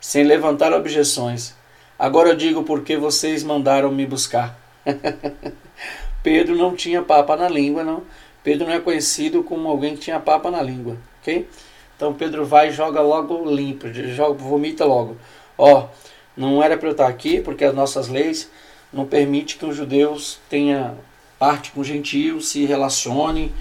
sem 0.00 0.24
levantar 0.24 0.72
objeções. 0.72 1.54
Agora 1.98 2.30
eu 2.30 2.36
digo 2.36 2.62
porque 2.62 2.96
vocês 2.96 3.42
mandaram 3.42 3.92
me 3.92 4.06
buscar. 4.06 4.61
Pedro 6.22 6.54
não 6.56 6.74
tinha 6.74 7.02
papa 7.02 7.36
na 7.36 7.48
língua, 7.48 7.82
não 7.82 8.02
Pedro 8.42 8.66
não 8.66 8.74
é 8.74 8.80
conhecido 8.80 9.42
como 9.44 9.68
alguém 9.68 9.94
que 9.94 10.02
tinha 10.02 10.18
papa 10.18 10.50
na 10.50 10.60
língua, 10.60 10.96
ok? 11.20 11.48
Então 11.96 12.12
Pedro 12.12 12.44
vai 12.44 12.68
e 12.68 12.72
joga 12.72 13.00
logo 13.00 13.48
limpo, 13.48 13.92
joga, 13.92 14.34
vomita 14.34 14.84
logo. 14.84 15.16
Ó, 15.56 15.86
não 16.36 16.62
era 16.62 16.76
para 16.76 16.88
eu 16.88 16.92
estar 16.92 17.06
aqui 17.06 17.40
porque 17.40 17.64
as 17.64 17.74
nossas 17.74 18.08
leis 18.08 18.50
não 18.92 19.06
permitem 19.06 19.56
que 19.56 19.64
os 19.64 19.76
judeus 19.76 20.40
tenham 20.48 20.96
parte 21.38 21.70
com 21.70 21.84
gentios, 21.84 22.48
se 22.48 22.64
relacionem, 22.64 23.52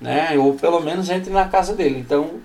né? 0.00 0.38
Ou 0.38 0.54
pelo 0.54 0.80
menos 0.80 1.10
entre 1.10 1.30
na 1.30 1.48
casa 1.48 1.74
dele. 1.74 1.98
Então, 1.98 2.40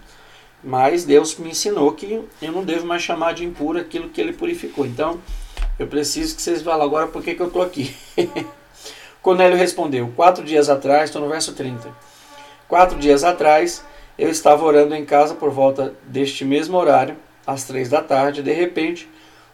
mas 0.63 1.05
Deus 1.05 1.37
me 1.37 1.51
ensinou 1.51 1.93
que 1.93 2.21
eu 2.41 2.51
não 2.51 2.63
devo 2.63 2.85
mais 2.85 3.01
chamar 3.01 3.33
de 3.33 3.45
impuro 3.45 3.79
aquilo 3.79 4.09
que 4.09 4.19
ele 4.19 4.33
purificou. 4.33 4.85
Então, 4.85 5.19
eu 5.79 5.87
preciso 5.87 6.35
que 6.35 6.41
vocês 6.41 6.61
falem 6.61 6.85
agora 6.85 7.07
por 7.07 7.23
que, 7.23 7.35
que 7.35 7.41
eu 7.41 7.47
estou 7.47 7.61
aqui. 7.61 7.95
Cornélio 9.21 9.57
respondeu: 9.57 10.11
Quatro 10.15 10.43
dias 10.43 10.69
atrás, 10.69 11.05
estou 11.05 11.21
no 11.21 11.29
verso 11.29 11.53
30. 11.53 11.89
Quatro 12.67 12.97
dias 12.97 13.23
atrás, 13.23 13.83
eu 14.17 14.29
estava 14.29 14.65
orando 14.65 14.95
em 14.95 15.05
casa 15.05 15.35
por 15.35 15.51
volta 15.51 15.93
deste 16.03 16.43
mesmo 16.43 16.77
horário, 16.77 17.15
às 17.45 17.63
três 17.63 17.89
da 17.89 18.01
tarde. 18.01 18.41
De 18.41 18.51
repente, 18.51 19.07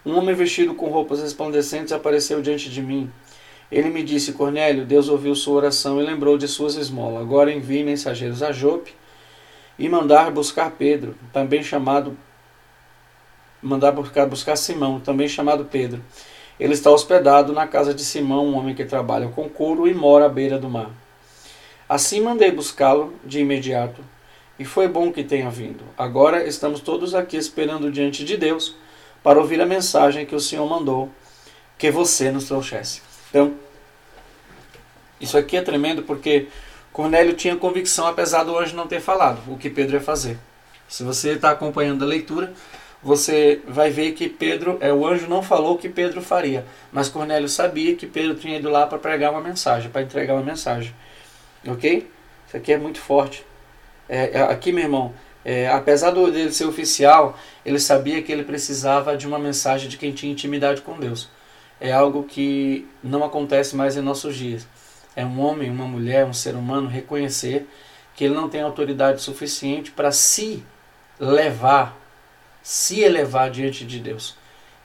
um 0.05 0.17
homem 0.17 0.33
vestido 0.33 0.73
com 0.73 0.89
roupas 0.89 1.21
resplandecentes 1.21 1.91
apareceu 1.91 2.41
diante 2.41 2.69
de 2.69 2.81
mim. 2.81 3.11
Ele 3.71 3.89
me 3.89 4.03
disse: 4.03 4.33
Cornélio, 4.33 4.85
Deus 4.85 5.09
ouviu 5.09 5.35
sua 5.35 5.55
oração 5.55 6.01
e 6.01 6.05
lembrou 6.05 6.37
de 6.37 6.47
suas 6.47 6.75
esmolas. 6.75 7.21
Agora 7.21 7.51
envie 7.51 7.83
mensageiros 7.83 8.43
a 8.43 8.51
Jope 8.51 8.93
e 9.77 9.89
mandar 9.89 10.31
buscar 10.31 10.71
Pedro, 10.71 11.15
também 11.33 11.63
chamado 11.63 12.17
mandar 13.63 13.91
buscar, 13.91 14.27
buscar 14.27 14.55
Simão, 14.55 14.99
também 14.99 15.27
chamado 15.27 15.65
Pedro. 15.65 16.03
Ele 16.59 16.73
está 16.73 16.91
hospedado 16.91 17.53
na 17.53 17.65
casa 17.65 17.93
de 17.93 18.03
Simão, 18.03 18.45
um 18.45 18.55
homem 18.55 18.75
que 18.75 18.85
trabalha 18.85 19.27
com 19.29 19.49
couro 19.49 19.87
e 19.87 19.93
mora 19.93 20.25
à 20.25 20.29
beira 20.29 20.59
do 20.59 20.69
mar. 20.69 20.91
Assim 21.87 22.21
mandei 22.21 22.51
buscá-lo 22.51 23.13
de 23.23 23.39
imediato, 23.39 24.03
e 24.59 24.65
foi 24.65 24.87
bom 24.87 25.11
que 25.11 25.23
tenha 25.23 25.49
vindo. 25.49 25.83
Agora 25.97 26.45
estamos 26.45 26.79
todos 26.79 27.15
aqui 27.15 27.37
esperando 27.37 27.91
diante 27.91 28.23
de 28.23 28.37
Deus 28.37 28.75
para 29.23 29.39
ouvir 29.39 29.59
a 29.61 29.65
mensagem 29.65 30.25
que 30.25 30.35
o 30.35 30.39
Senhor 30.39 30.67
mandou 30.67 31.09
que 31.77 31.89
você 31.89 32.31
nos 32.31 32.45
trouxesse. 32.45 33.01
Então, 33.29 33.55
isso 35.19 35.37
aqui 35.37 35.57
é 35.57 35.61
tremendo 35.61 36.03
porque 36.03 36.47
Cornélio 36.91 37.33
tinha 37.33 37.55
convicção, 37.55 38.05
apesar 38.05 38.43
do 38.43 38.57
anjo 38.57 38.75
não 38.75 38.87
ter 38.87 39.01
falado 39.01 39.41
o 39.51 39.57
que 39.57 39.69
Pedro 39.69 39.95
ia 39.95 40.01
fazer. 40.01 40.37
Se 40.87 41.03
você 41.03 41.31
está 41.31 41.49
acompanhando 41.49 42.03
a 42.03 42.07
leitura, 42.07 42.53
você 43.03 43.61
vai 43.67 43.89
ver 43.89 44.13
que 44.13 44.29
Pedro, 44.29 44.77
é, 44.79 44.93
o 44.93 45.05
anjo 45.05 45.27
não 45.27 45.43
falou 45.43 45.75
o 45.75 45.77
que 45.77 45.89
Pedro 45.89 46.21
faria, 46.21 46.65
mas 46.91 47.09
Cornélio 47.09 47.49
sabia 47.49 47.95
que 47.95 48.07
Pedro 48.07 48.35
tinha 48.35 48.57
ido 48.57 48.69
lá 48.69 48.87
para 48.87 48.97
pregar 48.97 49.31
uma 49.31 49.41
mensagem, 49.41 49.91
para 49.91 50.03
entregar 50.03 50.33
uma 50.33 50.43
mensagem. 50.43 50.95
Ok? 51.67 52.09
Isso 52.47 52.57
aqui 52.57 52.71
é 52.71 52.77
muito 52.77 52.99
forte. 52.99 53.45
É, 54.07 54.39
é, 54.39 54.41
aqui, 54.43 54.71
meu 54.71 54.83
irmão, 54.83 55.13
é, 55.43 55.67
apesar 55.67 56.11
dele 56.11 56.51
ser 56.51 56.65
oficial, 56.65 57.37
ele 57.65 57.79
sabia 57.79 58.21
que 58.21 58.31
ele 58.31 58.43
precisava 58.43 59.17
de 59.17 59.27
uma 59.27 59.39
mensagem 59.39 59.89
de 59.89 59.97
quem 59.97 60.13
tinha 60.13 60.31
intimidade 60.31 60.81
com 60.81 60.97
Deus. 60.97 61.29
É 61.81 61.91
algo 61.91 62.23
que 62.23 62.87
não 63.03 63.23
acontece 63.23 63.75
mais 63.75 63.97
em 63.97 64.01
nossos 64.01 64.35
dias. 64.35 64.65
É 65.15 65.25
um 65.25 65.39
homem, 65.41 65.69
uma 65.69 65.85
mulher, 65.85 66.25
um 66.25 66.33
ser 66.33 66.55
humano 66.55 66.87
reconhecer 66.87 67.67
que 68.15 68.23
ele 68.23 68.33
não 68.33 68.47
tem 68.47 68.61
autoridade 68.61 69.21
suficiente 69.21 69.91
para 69.91 70.11
se 70.11 70.63
levar 71.19 71.97
se 72.63 73.01
elevar 73.01 73.51
diante 73.51 73.85
de 73.85 73.99
Deus. 73.99 74.35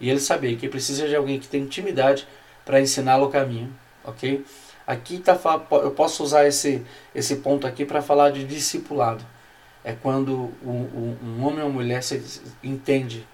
E 0.01 0.11
ele 0.11 0.21
sabia 0.21 0.57
que 0.57 0.69
precisa 0.69 1.09
de 1.09 1.17
alguém 1.17 1.39
que 1.39 1.49
tem 1.49 1.63
intimidade 1.63 2.27
para 2.65 2.81
ensiná-lo 2.81 3.27
o 3.27 3.31
caminho, 3.31 3.75
ok? 4.05 4.45
Aqui 4.87 5.19
tá, 5.19 5.39
eu 5.83 5.91
posso 5.93 6.23
usar 6.23 6.47
esse, 6.47 6.85
esse 7.15 7.37
ponto 7.37 7.67
aqui 7.67 7.85
para 7.85 8.03
falar 8.03 8.31
de 8.31 8.45
discipulado. 8.45 9.25
É 9.85 9.93
quando 9.93 10.53
um, 10.65 11.17
um 11.23 11.45
homem 11.45 11.63
ou 11.63 11.71
mulher 11.71 12.03
se 12.03 12.21
entende, 12.63 13.27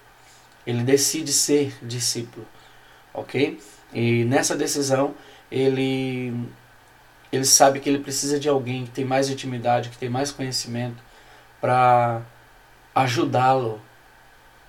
ele 0.65 0.83
decide 0.83 1.33
ser 1.33 1.73
discípulo, 1.81 2.45
ok? 3.13 3.59
E 3.93 4.23
nessa 4.25 4.55
decisão 4.55 5.15
ele 5.51 6.33
ele 7.31 7.45
sabe 7.45 7.79
que 7.79 7.89
ele 7.89 7.99
precisa 7.99 8.39
de 8.39 8.47
alguém 8.47 8.85
que 8.85 8.91
tem 8.91 9.03
mais 9.03 9.29
intimidade, 9.29 9.89
que 9.89 9.97
tem 9.97 10.09
mais 10.09 10.31
conhecimento 10.31 11.03
para 11.59 12.21
ajudá-lo, 12.93 13.81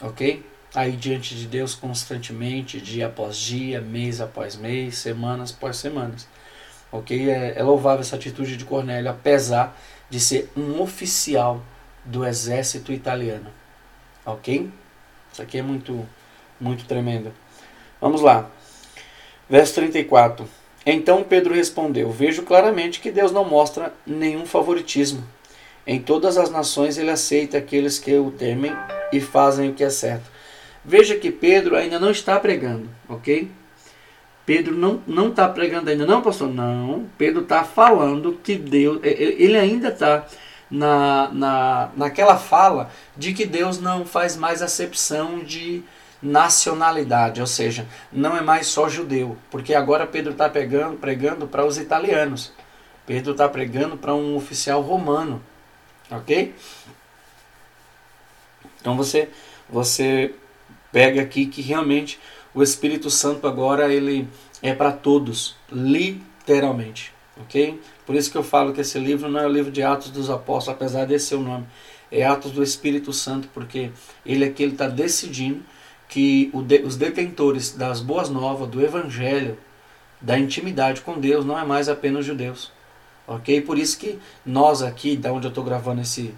ok? 0.00 0.44
Aí 0.74 0.92
diante 0.92 1.34
de 1.34 1.46
Deus 1.46 1.74
constantemente, 1.74 2.80
dia 2.80 3.06
após 3.06 3.36
dia, 3.36 3.80
mês 3.80 4.20
após 4.20 4.56
mês, 4.56 4.98
semanas 4.98 5.54
após 5.56 5.76
semanas, 5.76 6.28
ok? 6.92 7.30
É, 7.30 7.54
é 7.56 7.62
louvável 7.62 8.00
essa 8.00 8.16
atitude 8.16 8.56
de 8.56 8.64
Cornélio, 8.64 9.10
apesar 9.10 9.76
de 10.10 10.20
ser 10.20 10.50
um 10.56 10.80
oficial 10.80 11.62
do 12.04 12.24
exército 12.24 12.92
italiano, 12.92 13.50
ok? 14.24 14.70
Isso 15.32 15.42
aqui 15.42 15.58
é 15.58 15.62
muito, 15.62 16.06
muito 16.60 16.84
tremendo. 16.84 17.32
Vamos 18.00 18.20
lá, 18.20 18.50
verso 19.48 19.74
34. 19.74 20.48
Então 20.84 21.24
Pedro 21.24 21.52
respondeu: 21.52 22.10
Vejo 22.12 22.42
claramente 22.42 23.00
que 23.00 23.10
Deus 23.10 23.32
não 23.32 23.44
mostra 23.44 23.92
nenhum 24.06 24.46
favoritismo. 24.46 25.26
Em 25.86 26.00
todas 26.00 26.36
as 26.36 26.50
nações 26.50 26.98
ele 26.98 27.10
aceita 27.10 27.58
aqueles 27.58 27.98
que 27.98 28.14
o 28.16 28.30
temem 28.30 28.72
e 29.12 29.20
fazem 29.20 29.70
o 29.70 29.74
que 29.74 29.84
é 29.84 29.90
certo. 29.90 30.30
Veja 30.84 31.16
que 31.16 31.30
Pedro 31.30 31.76
ainda 31.76 31.98
não 31.98 32.10
está 32.10 32.38
pregando, 32.40 32.88
ok? 33.08 33.50
Pedro 34.44 34.76
não 34.76 35.02
não 35.06 35.28
está 35.28 35.48
pregando 35.48 35.90
ainda, 35.90 36.06
não, 36.06 36.22
pastor? 36.22 36.48
Não. 36.48 37.06
Pedro 37.18 37.42
está 37.42 37.64
falando 37.64 38.38
que 38.42 38.54
Deus. 38.54 39.00
Ele 39.02 39.56
ainda 39.56 39.88
está 39.88 40.24
na, 40.70 41.28
na, 41.32 41.90
naquela 41.96 42.36
fala 42.36 42.90
de 43.16 43.32
que 43.32 43.44
Deus 43.44 43.80
não 43.80 44.04
faz 44.04 44.36
mais 44.36 44.62
acepção 44.62 45.40
de 45.40 45.82
nacionalidade, 46.22 47.40
ou 47.40 47.46
seja, 47.46 47.86
não 48.12 48.36
é 48.36 48.40
mais 48.40 48.66
só 48.66 48.88
judeu, 48.88 49.36
porque 49.50 49.74
agora 49.74 50.06
Pedro 50.06 50.32
está 50.32 50.48
pregando, 50.48 50.96
pregando 50.96 51.46
para 51.46 51.64
os 51.64 51.78
italianos. 51.78 52.52
Pedro 53.06 53.32
está 53.32 53.48
pregando 53.48 53.96
para 53.96 54.14
um 54.14 54.34
oficial 54.34 54.80
romano, 54.80 55.42
ok? 56.10 56.54
Então 58.80 58.96
você 58.96 59.28
você 59.68 60.34
pega 60.92 61.20
aqui 61.20 61.46
que 61.46 61.60
realmente 61.60 62.18
o 62.54 62.62
Espírito 62.62 63.10
Santo 63.10 63.46
agora 63.46 63.92
ele 63.92 64.28
é 64.62 64.72
para 64.74 64.92
todos, 64.92 65.56
literalmente, 65.70 67.12
ok? 67.40 67.80
Por 68.06 68.14
isso 68.14 68.30
que 68.30 68.38
eu 68.38 68.42
falo 68.42 68.72
que 68.72 68.80
esse 68.80 68.98
livro 68.98 69.28
não 69.28 69.40
é 69.40 69.46
o 69.46 69.52
livro 69.52 69.70
de 69.70 69.82
Atos 69.82 70.10
dos 70.10 70.30
Apóstolos, 70.30 70.76
apesar 70.76 71.04
desse 71.04 71.26
ser 71.26 71.34
o 71.34 71.42
nome, 71.42 71.66
é 72.10 72.24
Atos 72.24 72.52
do 72.52 72.62
Espírito 72.62 73.12
Santo, 73.12 73.48
porque 73.52 73.90
ele 74.24 74.44
aqui 74.44 74.62
ele 74.62 74.72
está 74.72 74.86
decidindo 74.86 75.62
que 76.08 76.50
os 76.84 76.96
detentores 76.96 77.72
das 77.72 78.00
boas 78.00 78.30
novas, 78.30 78.68
do 78.68 78.80
evangelho, 78.80 79.58
da 80.20 80.38
intimidade 80.38 81.00
com 81.00 81.18
Deus, 81.18 81.44
não 81.44 81.58
é 81.58 81.64
mais 81.64 81.88
apenas 81.88 82.24
judeus. 82.24 82.72
Ok? 83.26 83.60
Por 83.62 83.78
isso 83.78 83.98
que 83.98 84.18
nós 84.44 84.82
aqui, 84.82 85.16
da 85.16 85.32
onde 85.32 85.46
eu 85.46 85.50
estou 85.50 85.64
gravando 85.64 86.00
esse, 86.00 86.34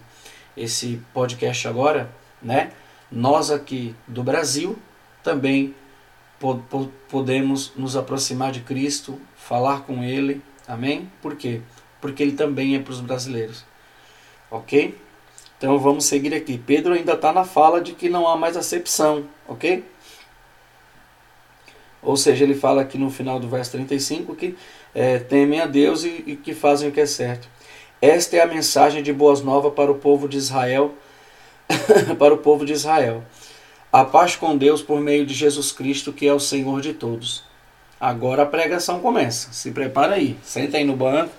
esse 0.57 1.01
podcast 1.13 1.69
agora, 1.69 2.11
né? 2.43 2.73
Nós 3.11 3.51
aqui 3.51 3.95
do 4.07 4.23
Brasil 4.23 4.79
também 5.23 5.75
po 6.39 6.57
po 6.71 6.91
podemos 7.09 7.73
nos 7.77 7.97
aproximar 7.97 8.53
de 8.53 8.61
Cristo, 8.61 9.21
falar 9.37 9.81
com 9.81 10.03
Ele, 10.05 10.43
amém? 10.67 11.11
Por 11.21 11.37
quê? 11.37 11.61
Porque 12.01 12.23
Ele 12.23 12.33
também 12.33 12.77
é 12.77 12.79
para 12.79 12.93
os 12.93 13.01
brasileiros, 13.01 13.65
ok? 14.51 14.97
Então 15.59 15.77
vamos 15.79 16.05
seguir 16.05 16.33
aqui. 16.33 16.57
Pedro 16.57 16.95
ainda 16.95 17.15
está 17.15 17.33
na 17.33 17.45
fala 17.45 17.81
de 17.81 17.93
que 17.93 18.09
não 18.09 18.29
há 18.29 18.37
mais 18.37 18.57
acepção, 18.57 19.25
ok? 19.49 19.85
Ou 22.01 22.17
seja, 22.17 22.45
ele 22.45 22.55
fala 22.55 22.83
aqui 22.83 22.97
no 22.97 23.11
final 23.11 23.41
do 23.41 23.49
verso 23.49 23.73
35 23.73 24.37
que 24.37 24.57
é, 24.95 25.19
temem 25.19 25.61
a 25.61 25.67
Deus 25.67 26.05
e, 26.05 26.25
e 26.27 26.37
que 26.37 26.55
fazem 26.55 26.89
o 26.89 26.93
que 26.93 27.01
é 27.01 27.07
certo. 27.07 27.49
Esta 28.01 28.37
é 28.37 28.41
a 28.41 28.47
mensagem 28.47 29.03
de 29.03 29.13
boas 29.13 29.41
novas 29.41 29.73
para 29.73 29.91
o 29.91 29.97
povo 29.97 30.29
de 30.29 30.37
Israel, 30.37 30.95
para 32.19 32.35
o 32.35 32.39
povo 32.39 32.65
de 32.65 32.73
Israel. 32.73 33.25
A 33.93 34.05
paz 34.05 34.37
com 34.37 34.57
Deus 34.57 34.83
por 34.83 35.01
meio 35.01 35.27
de 35.27 35.35
Jesus 35.35 35.73
Cristo, 35.73 36.13
que 36.13 36.27
é 36.27 36.33
o 36.33 36.41
Senhor 36.41 36.81
de 36.81 36.93
todos. 36.93 37.43
Agora 38.01 38.43
a 38.43 38.47
pregação 38.47 39.01
começa. 39.01 39.53
Se 39.53 39.71
prepara 39.71 40.15
aí. 40.15 40.37
Senta 40.43 40.77
aí 40.77 40.85
no 40.85 40.95
banco 40.95 41.33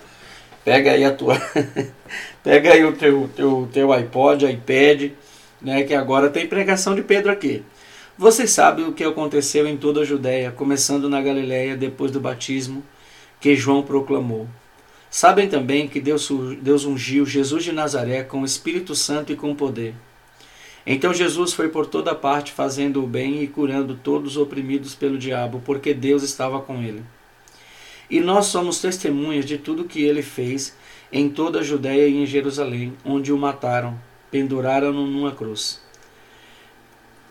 Pega 0.64 0.92
aí 0.92 1.04
a 1.04 1.12
tua. 1.12 1.40
pega 2.44 2.72
aí 2.72 2.84
o 2.84 2.92
teu, 2.92 3.28
teu, 3.34 3.68
teu 3.72 3.92
iPod, 3.92 4.46
iPad, 4.46 5.12
né? 5.60 5.82
Que 5.84 5.94
agora 5.94 6.28
tem 6.28 6.46
pregação 6.46 6.94
de 6.94 7.02
Pedro 7.02 7.32
aqui. 7.32 7.62
Vocês 8.16 8.50
sabem 8.50 8.86
o 8.86 8.92
que 8.92 9.02
aconteceu 9.02 9.66
em 9.66 9.76
toda 9.76 10.02
a 10.02 10.04
Judéia, 10.04 10.50
começando 10.50 11.08
na 11.08 11.22
Galiléia 11.22 11.76
depois 11.76 12.10
do 12.10 12.20
batismo 12.20 12.82
que 13.40 13.56
João 13.56 13.82
proclamou. 13.82 14.46
Sabem 15.10 15.48
também 15.48 15.88
que 15.88 16.00
Deus, 16.00 16.30
Deus 16.60 16.84
ungiu 16.84 17.26
Jesus 17.26 17.64
de 17.64 17.72
Nazaré 17.72 18.22
com 18.22 18.42
o 18.42 18.44
Espírito 18.44 18.94
Santo 18.94 19.32
e 19.32 19.36
com 19.36 19.54
poder. 19.54 19.94
Então 20.86 21.12
Jesus 21.12 21.52
foi 21.52 21.68
por 21.68 21.86
toda 21.86 22.14
parte 22.14 22.52
fazendo 22.52 23.02
o 23.02 23.06
bem 23.06 23.42
e 23.42 23.46
curando 23.46 23.94
todos 23.94 24.32
os 24.32 24.36
oprimidos 24.36 24.94
pelo 24.94 25.18
diabo, 25.18 25.60
porque 25.64 25.92
Deus 25.92 26.22
estava 26.22 26.60
com 26.60 26.82
ele. 26.82 27.02
E 28.08 28.20
nós 28.20 28.46
somos 28.46 28.80
testemunhas 28.80 29.44
de 29.44 29.58
tudo 29.58 29.84
que 29.84 30.02
ele 30.02 30.22
fez 30.22 30.76
em 31.12 31.28
toda 31.28 31.60
a 31.60 31.62
Judéia 31.62 32.08
e 32.08 32.16
em 32.16 32.26
Jerusalém, 32.26 32.92
onde 33.04 33.32
o 33.32 33.38
mataram, 33.38 33.98
penduraram-no 34.30 35.06
numa 35.06 35.32
cruz. 35.32 35.80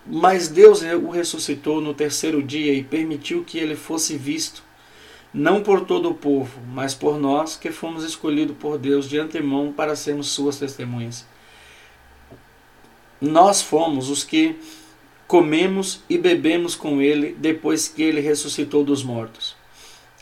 Mas 0.05 0.47
Deus 0.47 0.81
o 0.81 1.09
ressuscitou 1.09 1.81
no 1.81 1.93
terceiro 1.93 2.41
dia 2.41 2.73
e 2.73 2.83
permitiu 2.83 3.43
que 3.43 3.57
ele 3.57 3.75
fosse 3.75 4.17
visto, 4.17 4.63
não 5.33 5.61
por 5.61 5.85
todo 5.85 6.09
o 6.09 6.13
povo, 6.13 6.59
mas 6.73 6.93
por 6.93 7.19
nós 7.19 7.55
que 7.55 7.71
fomos 7.71 8.03
escolhidos 8.03 8.57
por 8.57 8.77
Deus 8.77 9.07
de 9.07 9.19
antemão 9.19 9.71
para 9.71 9.95
sermos 9.95 10.29
suas 10.29 10.57
testemunhas. 10.57 11.25
Nós 13.21 13.61
fomos 13.61 14.09
os 14.09 14.23
que 14.23 14.55
comemos 15.27 16.01
e 16.09 16.17
bebemos 16.17 16.73
com 16.73 17.01
ele 17.01 17.35
depois 17.37 17.87
que 17.87 18.01
ele 18.01 18.21
ressuscitou 18.21 18.83
dos 18.83 19.03
mortos. 19.03 19.55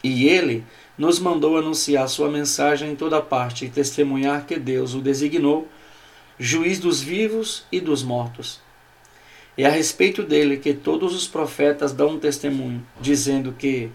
E 0.03 0.27
ele 0.27 0.65
nos 0.97 1.19
mandou 1.19 1.57
anunciar 1.57 2.09
sua 2.09 2.29
mensagem 2.29 2.91
em 2.91 2.95
toda 2.95 3.21
parte 3.21 3.65
e 3.65 3.69
testemunhar 3.69 4.45
que 4.45 4.57
Deus 4.57 4.93
o 4.93 4.99
designou 4.99 5.67
juiz 6.39 6.79
dos 6.79 7.01
vivos 7.01 7.65
e 7.71 7.79
dos 7.79 8.03
mortos. 8.03 8.59
E 9.57 9.65
a 9.65 9.69
respeito 9.69 10.21
dele 10.21 10.57
que 10.57 10.73
todos 10.73 11.15
os 11.15 11.27
profetas 11.27 11.91
dão 11.91 12.19
testemunho, 12.19 12.85
dizendo 13.01 13.53
que 13.57 13.89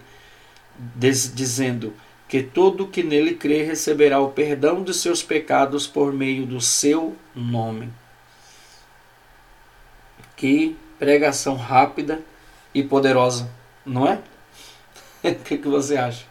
dizendo 0.95 1.93
que 2.27 2.41
todo 2.41 2.87
que 2.87 3.03
nele 3.03 3.35
crê 3.35 3.63
receberá 3.63 4.19
o 4.19 4.31
perdão 4.31 4.83
de 4.83 4.93
seus 4.93 5.21
pecados 5.21 5.85
por 5.85 6.11
meio 6.11 6.45
do 6.45 6.59
seu 6.59 7.15
nome. 7.35 7.89
Que 10.35 10.75
pregação 10.97 11.55
rápida 11.55 12.21
e 12.73 12.81
poderosa, 12.81 13.49
não 13.85 14.07
é? 14.07 14.19
o 15.23 15.35
que, 15.35 15.57
que 15.57 15.67
você 15.67 15.95
acha? 15.95 16.25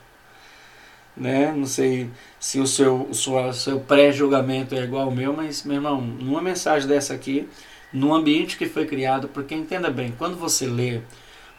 Né? 1.17 1.53
Não 1.53 1.67
sei 1.67 2.11
se 2.41 2.59
o 2.59 2.67
seu, 2.67 3.03
o 3.03 3.15
sua, 3.15 3.53
seu 3.53 3.79
pré-julgamento 3.79 4.75
é 4.75 4.83
igual 4.83 5.05
ao 5.05 5.11
meu, 5.11 5.33
mas, 5.33 5.63
meu 5.63 5.77
irmão, 5.77 6.01
numa 6.01 6.43
mensagem 6.43 6.89
dessa 6.89 7.15
aqui, 7.15 7.49
no 7.93 8.13
ambiente 8.13 8.57
que 8.57 8.67
foi 8.67 8.87
criado, 8.87 9.29
porque 9.29 9.55
entenda 9.55 9.91
bem, 9.91 10.13
quando 10.19 10.37
você 10.37 10.67
lê 10.67 11.01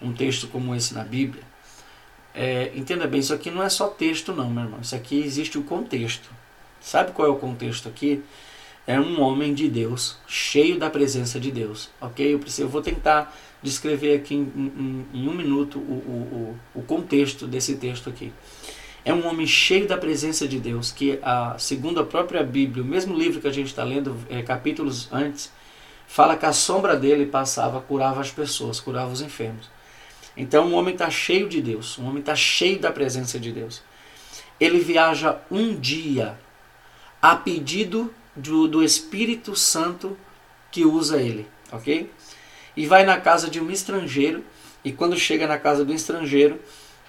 um 0.01 0.11
texto 0.11 0.47
como 0.47 0.75
esse 0.75 0.93
na 0.93 1.03
Bíblia, 1.03 1.52
é, 2.33 2.71
entenda 2.75 3.05
bem, 3.07 3.19
isso 3.19 3.33
aqui 3.33 3.51
não 3.51 3.61
é 3.61 3.69
só 3.69 3.87
texto 3.87 4.33
não, 4.33 4.49
meu 4.49 4.63
irmão, 4.63 4.79
isso 4.81 4.95
aqui 4.95 5.21
existe 5.21 5.57
o 5.57 5.63
contexto. 5.63 6.29
Sabe 6.81 7.11
qual 7.11 7.27
é 7.27 7.31
o 7.31 7.35
contexto 7.35 7.87
aqui? 7.87 8.23
É 8.85 8.99
um 8.99 9.21
homem 9.21 9.53
de 9.53 9.69
Deus, 9.69 10.17
cheio 10.27 10.77
da 10.77 10.89
presença 10.89 11.39
de 11.39 11.51
Deus, 11.51 11.89
ok? 12.01 12.33
Eu, 12.33 12.39
preciso, 12.39 12.63
eu 12.63 12.69
vou 12.69 12.81
tentar 12.81 13.33
descrever 13.61 14.15
aqui 14.15 14.35
em, 14.35 14.41
em, 14.43 15.05
em 15.21 15.29
um 15.29 15.33
minuto 15.33 15.79
o, 15.79 16.55
o, 16.75 16.79
o 16.79 16.81
contexto 16.81 17.47
desse 17.47 17.75
texto 17.75 18.09
aqui. 18.09 18.33
É 19.05 19.13
um 19.13 19.27
homem 19.27 19.47
cheio 19.47 19.87
da 19.87 19.97
presença 19.97 20.47
de 20.47 20.59
Deus, 20.59 20.91
que, 20.91 21.19
a, 21.21 21.55
segundo 21.57 21.99
a 21.99 22.05
própria 22.05 22.43
Bíblia, 22.43 22.83
o 22.83 22.87
mesmo 22.87 23.17
livro 23.17 23.39
que 23.39 23.47
a 23.47 23.51
gente 23.51 23.67
está 23.67 23.83
lendo, 23.83 24.17
é, 24.29 24.41
capítulos 24.41 25.07
antes, 25.11 25.51
fala 26.07 26.35
que 26.35 26.45
a 26.45 26.53
sombra 26.53 26.95
dele 26.95 27.25
passava, 27.25 27.79
curava 27.79 28.19
as 28.19 28.31
pessoas, 28.31 28.79
curava 28.79 29.11
os 29.11 29.21
enfermos. 29.21 29.72
Então, 30.35 30.67
um 30.67 30.73
homem 30.73 30.93
está 30.93 31.09
cheio 31.09 31.47
de 31.47 31.61
Deus, 31.61 31.97
um 31.99 32.07
homem 32.07 32.19
está 32.19 32.35
cheio 32.35 32.79
da 32.79 32.91
presença 32.91 33.39
de 33.39 33.51
Deus. 33.51 33.81
Ele 34.59 34.79
viaja 34.79 35.39
um 35.51 35.75
dia 35.75 36.37
a 37.21 37.35
pedido 37.35 38.13
do, 38.35 38.67
do 38.67 38.83
Espírito 38.83 39.55
Santo 39.55 40.17
que 40.71 40.85
usa 40.85 41.21
ele, 41.21 41.47
ok? 41.71 42.09
e 42.75 42.85
vai 42.85 43.03
na 43.05 43.19
casa 43.19 43.49
de 43.49 43.59
um 43.59 43.69
estrangeiro. 43.71 44.43
E 44.83 44.91
quando 44.91 45.17
chega 45.17 45.47
na 45.47 45.57
casa 45.57 45.85
do 45.85 45.93
estrangeiro, 45.93 46.59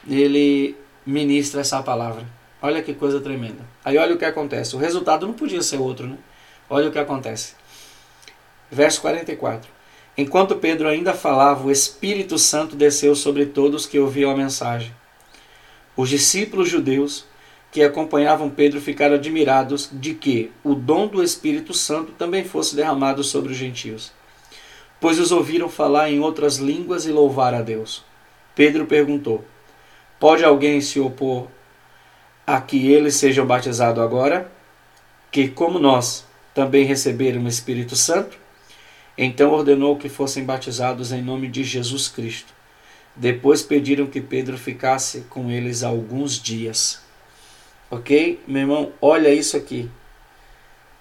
ele 0.09 0.77
ministra 1.05 1.61
essa 1.61 1.83
palavra. 1.83 2.25
Olha 2.63 2.83
que 2.83 2.95
coisa 2.95 3.21
tremenda. 3.21 3.65
Aí 3.85 3.99
olha 3.99 4.15
o 4.15 4.19
que 4.19 4.25
acontece. 4.25 4.77
O 4.77 4.79
resultado 4.79 5.27
não 5.27 5.35
podia 5.35 5.63
ser 5.63 5.79
outro, 5.79 6.07
né? 6.07 6.17
Olha 6.71 6.89
o 6.89 6.93
que 6.93 6.99
acontece. 6.99 7.55
Verso 8.71 9.01
44. 9.01 9.69
Enquanto 10.17 10.57
Pedro 10.57 10.89
ainda 10.89 11.13
falava, 11.13 11.67
o 11.67 11.71
Espírito 11.71 12.39
Santo 12.39 12.77
desceu 12.77 13.17
sobre 13.17 13.47
todos 13.47 13.87
que 13.87 13.99
ouviam 13.99 14.31
a 14.31 14.37
mensagem. 14.37 14.95
Os 15.97 16.09
discípulos 16.09 16.69
judeus 16.69 17.25
que 17.73 17.83
acompanhavam 17.83 18.49
Pedro 18.49 18.81
ficaram 18.81 19.17
admirados 19.17 19.89
de 19.93 20.15
que 20.15 20.53
o 20.63 20.75
dom 20.75 21.09
do 21.09 21.21
Espírito 21.21 21.75
Santo 21.75 22.13
também 22.13 22.45
fosse 22.45 22.77
derramado 22.77 23.25
sobre 23.25 23.51
os 23.51 23.59
gentios, 23.59 24.13
pois 25.01 25.19
os 25.19 25.33
ouviram 25.33 25.69
falar 25.69 26.09
em 26.09 26.21
outras 26.21 26.59
línguas 26.59 27.05
e 27.05 27.11
louvar 27.11 27.53
a 27.53 27.63
Deus. 27.63 28.05
Pedro 28.55 28.87
perguntou: 28.87 29.45
Pode 30.21 30.45
alguém 30.45 30.81
se 30.81 31.01
opor 31.01 31.49
a 32.47 32.61
que 32.61 32.93
eles 32.93 33.17
sejam 33.17 33.45
batizados 33.45 34.03
agora? 34.03 34.53
Que, 35.33 35.49
como 35.49 35.81
nós, 35.81 36.25
também 36.55 36.85
receberam 36.85 37.43
o 37.43 37.49
Espírito 37.49 37.97
Santo? 37.97 38.44
Então 39.17 39.53
ordenou 39.53 39.97
que 39.97 40.09
fossem 40.09 40.45
batizados 40.45 41.13
em 41.13 41.23
nome 41.23 41.49
de 41.49 41.63
Jesus 41.63 42.09
Cristo. 42.09 42.53
Depois 43.15 43.63
pediram 43.63 44.07
que 44.07 44.21
Pedro 44.21 44.59
ficasse 44.59 45.23
com 45.31 45.51
eles 45.51 45.85
alguns 45.85 46.41
dias. 46.41 47.01
Ok? 47.91 48.43
Meu 48.47 48.63
irmão, 48.63 48.93
olha 49.01 49.33
isso 49.33 49.57
aqui. 49.57 49.89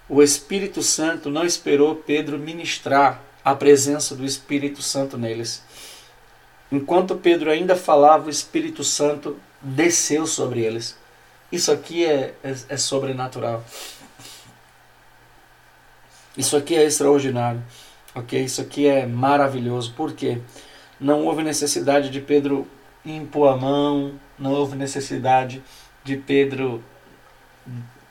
O 0.08 0.22
Espírito 0.22 0.82
Santo 0.82 1.28
não 1.28 1.44
esperou 1.44 1.96
Pedro 1.96 2.38
ministrar 2.38 3.20
a 3.44 3.54
presença 3.54 4.14
do 4.14 4.24
Espírito 4.24 4.80
Santo 4.80 5.18
neles. 5.18 5.62
Enquanto 6.70 7.16
Pedro 7.16 7.50
ainda 7.50 7.74
falava, 7.74 8.26
o 8.26 8.30
Espírito 8.30 8.84
Santo 8.84 9.38
desceu 9.60 10.26
sobre 10.26 10.60
eles. 10.60 10.96
Isso 11.50 11.72
aqui 11.72 12.04
é, 12.04 12.34
é, 12.42 12.54
é 12.68 12.76
sobrenatural. 12.76 13.64
Isso 16.36 16.56
aqui 16.56 16.74
é 16.74 16.84
extraordinário. 16.84 17.62
Ok? 18.14 18.42
Isso 18.42 18.60
aqui 18.60 18.86
é 18.86 19.06
maravilhoso. 19.06 19.92
Por 19.94 20.12
quê? 20.12 20.40
Não 21.00 21.24
houve 21.24 21.42
necessidade 21.42 22.10
de 22.10 22.20
Pedro 22.20 22.66
impor 23.04 23.52
a 23.52 23.56
mão, 23.56 24.14
não 24.38 24.52
houve 24.52 24.76
necessidade 24.76 25.62
de 26.02 26.16
Pedro 26.16 26.82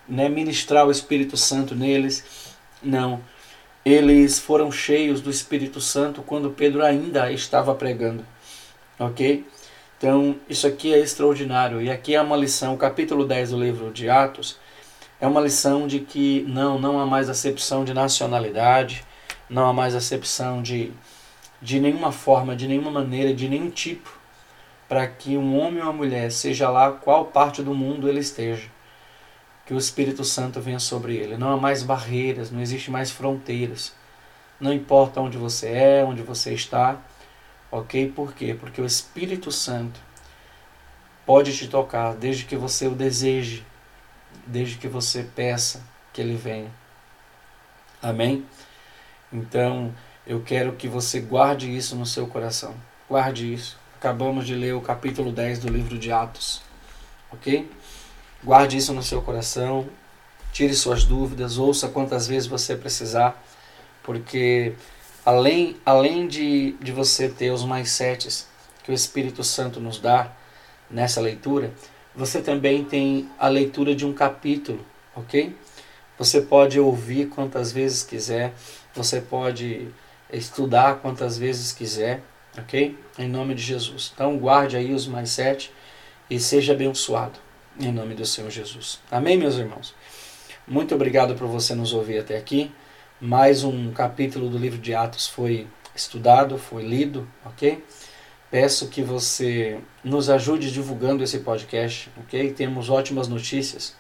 né, 0.08 0.30
ministrar 0.30 0.86
o 0.86 0.92
Espírito 0.92 1.38
Santo 1.38 1.76
neles. 1.76 2.56
Não. 2.82 3.22
Eles 3.86 4.40
foram 4.40 4.72
cheios 4.72 5.22
do 5.22 5.30
Espírito 5.30 5.82
Santo 5.82 6.22
quando 6.22 6.52
Pedro 6.52 6.84
ainda 6.84 7.32
estava 7.32 7.74
pregando. 7.76 8.26
Ok? 9.00 9.46
Então, 9.98 10.36
isso 10.50 10.68
aqui 10.68 10.94
é 10.94 11.00
extraordinário. 11.00 11.82
E 11.82 11.90
aqui 11.90 12.14
é 12.16 12.22
uma 12.22 12.36
lição, 12.36 12.74
o 12.74 12.78
capítulo 12.78 13.26
10 13.26 13.52
do 13.52 13.60
livro 13.60 13.92
de 13.92 14.10
Atos, 14.10 14.58
é 15.20 15.28
uma 15.28 15.40
lição 15.40 15.88
de 15.88 16.00
que 16.02 16.44
não, 16.48 16.78
não 16.78 17.00
há 17.00 17.06
mais 17.06 17.30
acepção 17.30 17.86
de 17.86 17.94
nacionalidade, 17.94 19.06
não 19.50 19.68
há 19.68 19.74
mais 19.74 19.96
acepção 19.96 20.62
de, 20.62 20.92
de 21.62 21.80
nenhuma 21.80 22.12
forma, 22.12 22.56
de 22.56 22.68
nenhuma 22.68 22.92
maneira, 22.92 23.34
de 23.34 23.48
nenhum 23.48 23.70
tipo, 23.70 24.18
para 24.88 25.08
que 25.08 25.38
um 25.38 25.60
homem 25.60 25.80
ou 25.80 25.86
uma 25.86 25.94
mulher, 25.94 26.32
seja 26.32 26.70
lá 26.70 26.92
qual 26.92 27.26
parte 27.26 27.64
do 27.64 27.74
mundo 27.74 28.08
ele 28.08 28.20
esteja, 28.20 28.70
que 29.66 29.74
o 29.74 29.78
Espírito 29.78 30.24
Santo 30.24 30.60
venha 30.60 30.80
sobre 30.80 31.16
ele. 31.16 31.38
Não 31.38 31.52
há 31.52 31.58
mais 31.58 31.84
barreiras, 31.84 32.52
não 32.52 32.62
existe 32.62 32.92
mais 32.92 33.12
fronteiras. 33.12 33.94
Não 34.60 34.74
importa 34.74 35.22
onde 35.22 35.38
você 35.38 35.70
é, 35.70 36.06
onde 36.06 36.22
você 36.22 36.54
está, 36.54 36.98
ok? 37.72 38.12
Por 38.12 38.34
quê? 38.34 38.56
Porque 38.60 38.82
o 38.82 38.86
Espírito 38.86 39.52
Santo 39.52 40.00
pode 41.26 41.56
te 41.56 41.68
tocar 41.68 42.14
desde 42.14 42.46
que 42.46 42.56
você 42.56 42.88
o 42.88 42.96
deseje, 42.96 43.66
desde 44.46 44.78
que 44.78 44.88
você 44.88 45.24
peça 45.24 45.82
que 46.12 46.22
ele 46.22 46.36
venha. 46.36 46.72
Amém? 48.02 48.46
Então, 49.34 49.94
eu 50.28 50.42
quero 50.42 50.74
que 50.74 50.88
você 50.88 51.20
guarde 51.20 51.76
isso 51.76 51.96
no 51.96 52.06
seu 52.06 52.28
coração. 52.28 52.76
Guarde 53.10 53.52
isso. 53.52 53.78
Acabamos 53.96 54.46
de 54.46 54.54
ler 54.54 54.74
o 54.76 54.82
capítulo 54.82 55.32
10 55.32 55.60
do 55.60 55.70
livro 55.70 55.98
de 55.98 56.12
Atos. 56.12 56.62
Ok? 57.32 57.70
Guarde 58.44 58.78
isso 58.78 58.94
no 58.94 59.02
seu 59.02 59.22
coração. 59.22 59.90
Tire 60.52 60.76
suas 60.76 61.04
dúvidas. 61.04 61.58
Ouça 61.58 61.90
quantas 61.90 62.28
vezes 62.28 62.48
você 62.48 62.76
precisar. 62.76 63.44
Porque 64.04 64.76
além, 65.26 65.78
além 65.84 66.28
de, 66.28 66.74
de 66.74 66.92
você 66.92 67.28
ter 67.28 67.50
os 67.50 67.66
mais 67.66 67.90
setes 67.90 68.48
que 68.84 68.92
o 68.92 68.94
Espírito 68.94 69.44
Santo 69.44 69.80
nos 69.80 69.98
dá 69.98 70.32
nessa 70.92 71.20
leitura, 71.20 71.74
você 72.16 72.42
também 72.42 72.84
tem 72.84 73.30
a 73.40 73.48
leitura 73.48 73.96
de 73.96 74.06
um 74.06 74.14
capítulo. 74.14 74.86
Ok? 75.16 75.56
Você 76.20 76.42
pode 76.42 76.80
ouvir 76.80 77.28
quantas 77.28 77.72
vezes 77.72 78.04
quiser 78.04 78.54
você 78.94 79.22
pode 79.22 79.88
estudar 80.32 81.00
quantas 81.00 81.38
vezes 81.38 81.72
quiser, 81.72 82.22
ok? 82.58 82.98
Em 83.18 83.28
nome 83.28 83.56
de 83.56 83.62
Jesus. 83.62 84.12
Então 84.14 84.38
guarde 84.38 84.78
aí 84.78 84.94
os 84.94 85.08
mais 85.08 85.30
sete 85.30 85.72
e 86.30 86.40
seja 86.40 86.74
abençoado 86.74 87.40
em 87.80 87.92
nome 87.92 88.14
do 88.14 88.26
Senhor 88.26 88.50
Jesus. 88.52 89.00
Amém, 89.10 89.38
meus 89.38 89.56
irmãos? 89.56 89.96
Muito 90.68 90.94
obrigado 90.94 91.36
por 91.36 91.48
você 91.48 91.74
nos 91.74 91.94
ouvir 91.94 92.20
até 92.20 92.38
aqui. 92.38 92.72
Mais 93.20 93.64
um 93.64 93.92
capítulo 93.92 94.50
do 94.50 94.58
livro 94.58 94.80
de 94.80 94.94
Atos 94.94 95.28
foi 95.28 95.68
estudado, 95.96 96.58
foi 96.58 96.84
lido, 96.84 97.28
ok? 97.46 97.84
Peço 98.52 98.90
que 98.90 99.02
você 99.02 99.80
nos 100.04 100.30
ajude 100.30 100.72
divulgando 100.72 101.24
esse 101.24 101.40
podcast, 101.40 102.12
ok? 102.18 102.54
Temos 102.54 102.90
ótimas 102.90 103.28
notícias, 103.28 103.96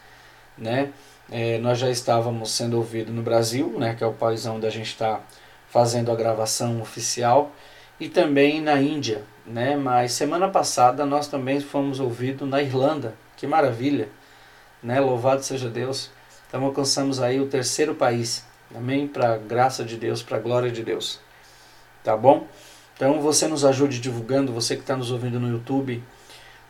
né? 0.57 0.91
É, 1.31 1.57
nós 1.57 1.79
já 1.79 1.89
estávamos 1.89 2.51
sendo 2.51 2.77
ouvidos 2.77 3.13
no 3.13 3.21
Brasil, 3.21 3.73
né, 3.79 3.95
que 3.95 4.03
é 4.03 4.07
o 4.07 4.13
país 4.13 4.45
onde 4.45 4.67
a 4.67 4.69
gente 4.69 4.87
está 4.87 5.21
fazendo 5.69 6.11
a 6.11 6.15
gravação 6.15 6.81
oficial, 6.81 7.51
e 7.99 8.09
também 8.09 8.61
na 8.61 8.81
Índia. 8.81 9.23
Né, 9.45 9.75
mas 9.75 10.13
semana 10.13 10.47
passada 10.47 11.05
nós 11.05 11.27
também 11.27 11.59
fomos 11.59 11.99
ouvidos 11.99 12.47
na 12.47 12.61
Irlanda. 12.61 13.13
Que 13.35 13.45
maravilha! 13.45 14.07
Né, 14.81 14.99
louvado 14.99 15.43
seja 15.43 15.69
Deus. 15.69 16.11
Então 16.47 16.63
alcançamos 16.63 17.19
aí 17.19 17.39
o 17.39 17.47
terceiro 17.47 17.95
país. 17.95 18.45
Amém? 18.75 19.07
Para 19.07 19.33
a 19.33 19.37
graça 19.37 19.83
de 19.83 19.97
Deus, 19.97 20.21
para 20.23 20.37
a 20.37 20.39
glória 20.39 20.71
de 20.71 20.83
Deus. 20.83 21.19
Tá 22.03 22.15
bom? 22.17 22.47
Então 22.95 23.19
você 23.21 23.47
nos 23.47 23.65
ajude 23.65 23.99
divulgando, 23.99 24.53
você 24.53 24.75
que 24.75 24.81
está 24.81 24.95
nos 24.95 25.11
ouvindo 25.11 25.39
no 25.39 25.49
YouTube, 25.49 26.03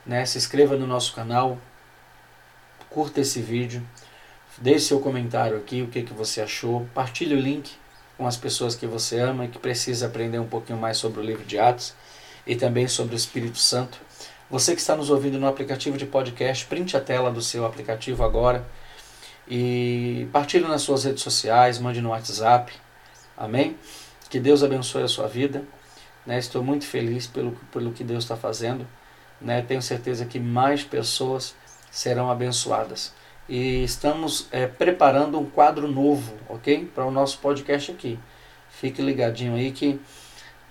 né? 0.05 0.25
Se 0.25 0.37
inscreva 0.37 0.75
no 0.75 0.87
nosso 0.87 1.13
canal, 1.13 1.57
curta 2.89 3.21
esse 3.21 3.41
vídeo. 3.41 3.81
Deixe 4.57 4.85
seu 4.85 4.99
comentário 4.99 5.57
aqui, 5.57 5.81
o 5.81 5.87
que, 5.87 6.03
que 6.03 6.13
você 6.13 6.39
achou. 6.41 6.87
Partilhe 6.93 7.33
o 7.33 7.39
link 7.39 7.71
com 8.17 8.27
as 8.27 8.37
pessoas 8.37 8.75
que 8.75 8.85
você 8.85 9.19
ama 9.19 9.45
e 9.45 9.47
que 9.47 9.57
precisa 9.57 10.05
aprender 10.05 10.37
um 10.39 10.47
pouquinho 10.47 10.77
mais 10.77 10.97
sobre 10.97 11.19
o 11.19 11.23
livro 11.23 11.43
de 11.43 11.57
Atos 11.57 11.93
e 12.45 12.55
também 12.55 12.87
sobre 12.87 13.15
o 13.15 13.17
Espírito 13.17 13.57
Santo. 13.57 13.97
Você 14.51 14.75
que 14.75 14.81
está 14.81 14.95
nos 14.95 15.09
ouvindo 15.09 15.39
no 15.39 15.47
aplicativo 15.47 15.97
de 15.97 16.05
podcast, 16.05 16.65
printe 16.67 16.95
a 16.95 17.01
tela 17.01 17.31
do 17.31 17.41
seu 17.41 17.65
aplicativo 17.65 18.23
agora 18.23 18.63
e 19.47 20.27
partilhe 20.31 20.67
nas 20.67 20.83
suas 20.83 21.03
redes 21.03 21.23
sociais, 21.23 21.79
mande 21.79 21.99
no 21.99 22.09
WhatsApp. 22.09 22.71
Amém? 23.35 23.75
Que 24.29 24.39
Deus 24.39 24.61
abençoe 24.61 25.01
a 25.01 25.07
sua 25.07 25.27
vida. 25.27 25.63
Né? 26.27 26.37
Estou 26.37 26.63
muito 26.63 26.85
feliz 26.85 27.25
pelo, 27.25 27.53
pelo 27.71 27.91
que 27.91 28.03
Deus 28.03 28.23
está 28.23 28.37
fazendo. 28.37 28.87
Né? 29.41 29.63
Tenho 29.63 29.81
certeza 29.81 30.25
que 30.25 30.39
mais 30.39 30.83
pessoas 30.83 31.55
serão 31.89 32.29
abençoadas 32.29 33.11
e 33.47 33.83
estamos 33.83 34.47
é, 34.51 34.67
preparando 34.67 35.39
um 35.39 35.45
quadro 35.45 35.87
novo, 35.87 36.33
ok? 36.47 36.89
Para 36.93 37.05
o 37.05 37.11
nosso 37.11 37.39
podcast 37.39 37.91
aqui. 37.91 38.17
Fique 38.69 39.01
ligadinho 39.01 39.55
aí 39.55 39.71
que 39.71 39.99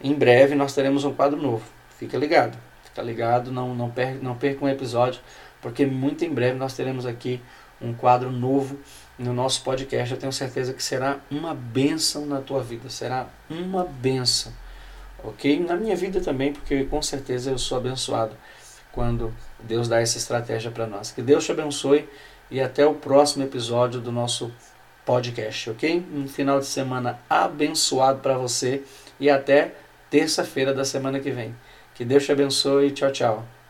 em 0.02 0.14
breve 0.14 0.54
nós 0.54 0.74
teremos 0.74 1.04
um 1.04 1.14
quadro 1.14 1.40
novo. 1.40 1.64
Fica 1.98 2.16
ligado, 2.16 2.58
fica 2.84 3.02
ligado, 3.02 3.52
não, 3.52 3.74
não, 3.74 3.90
perca, 3.90 4.18
não 4.22 4.34
perca 4.34 4.64
um 4.64 4.68
episódio, 4.68 5.20
porque 5.60 5.86
muito 5.86 6.24
em 6.24 6.30
breve 6.30 6.58
nós 6.58 6.74
teremos 6.74 7.06
aqui 7.06 7.40
um 7.80 7.92
quadro 7.92 8.30
novo 8.30 8.78
no 9.18 9.32
nosso 9.32 9.62
podcast. 9.62 10.12
Eu 10.12 10.18
tenho 10.18 10.32
certeza 10.32 10.72
que 10.72 10.82
será 10.82 11.20
uma 11.30 11.54
bênção 11.54 12.26
na 12.26 12.40
tua 12.40 12.62
vida, 12.62 12.88
será 12.88 13.28
uma 13.48 13.84
bênção, 13.84 14.52
ok? 15.22 15.60
Na 15.60 15.76
minha 15.76 15.94
vida 15.94 16.20
também, 16.20 16.52
porque 16.52 16.84
com 16.84 17.02
certeza 17.02 17.50
eu 17.50 17.58
sou 17.58 17.78
abençoado 17.78 18.36
quando 18.92 19.32
Deus 19.60 19.88
dá 19.88 20.00
essa 20.00 20.18
estratégia 20.18 20.70
para 20.70 20.86
nós. 20.86 21.10
Que 21.10 21.22
Deus 21.22 21.44
te 21.44 21.52
abençoe 21.52 22.08
e 22.50 22.60
até 22.60 22.86
o 22.86 22.94
próximo 22.94 23.44
episódio 23.44 24.00
do 24.00 24.12
nosso 24.12 24.52
podcast, 25.04 25.70
ok? 25.70 26.04
Um 26.14 26.28
final 26.28 26.60
de 26.60 26.66
semana 26.66 27.18
abençoado 27.28 28.20
para 28.20 28.36
você 28.36 28.82
e 29.18 29.28
até 29.30 29.74
terça-feira 30.10 30.72
da 30.74 30.84
semana 30.84 31.20
que 31.20 31.30
vem. 31.30 31.54
Que 31.94 32.04
Deus 32.04 32.24
te 32.24 32.32
abençoe. 32.32 32.90
Tchau, 32.90 33.12
tchau. 33.12 33.61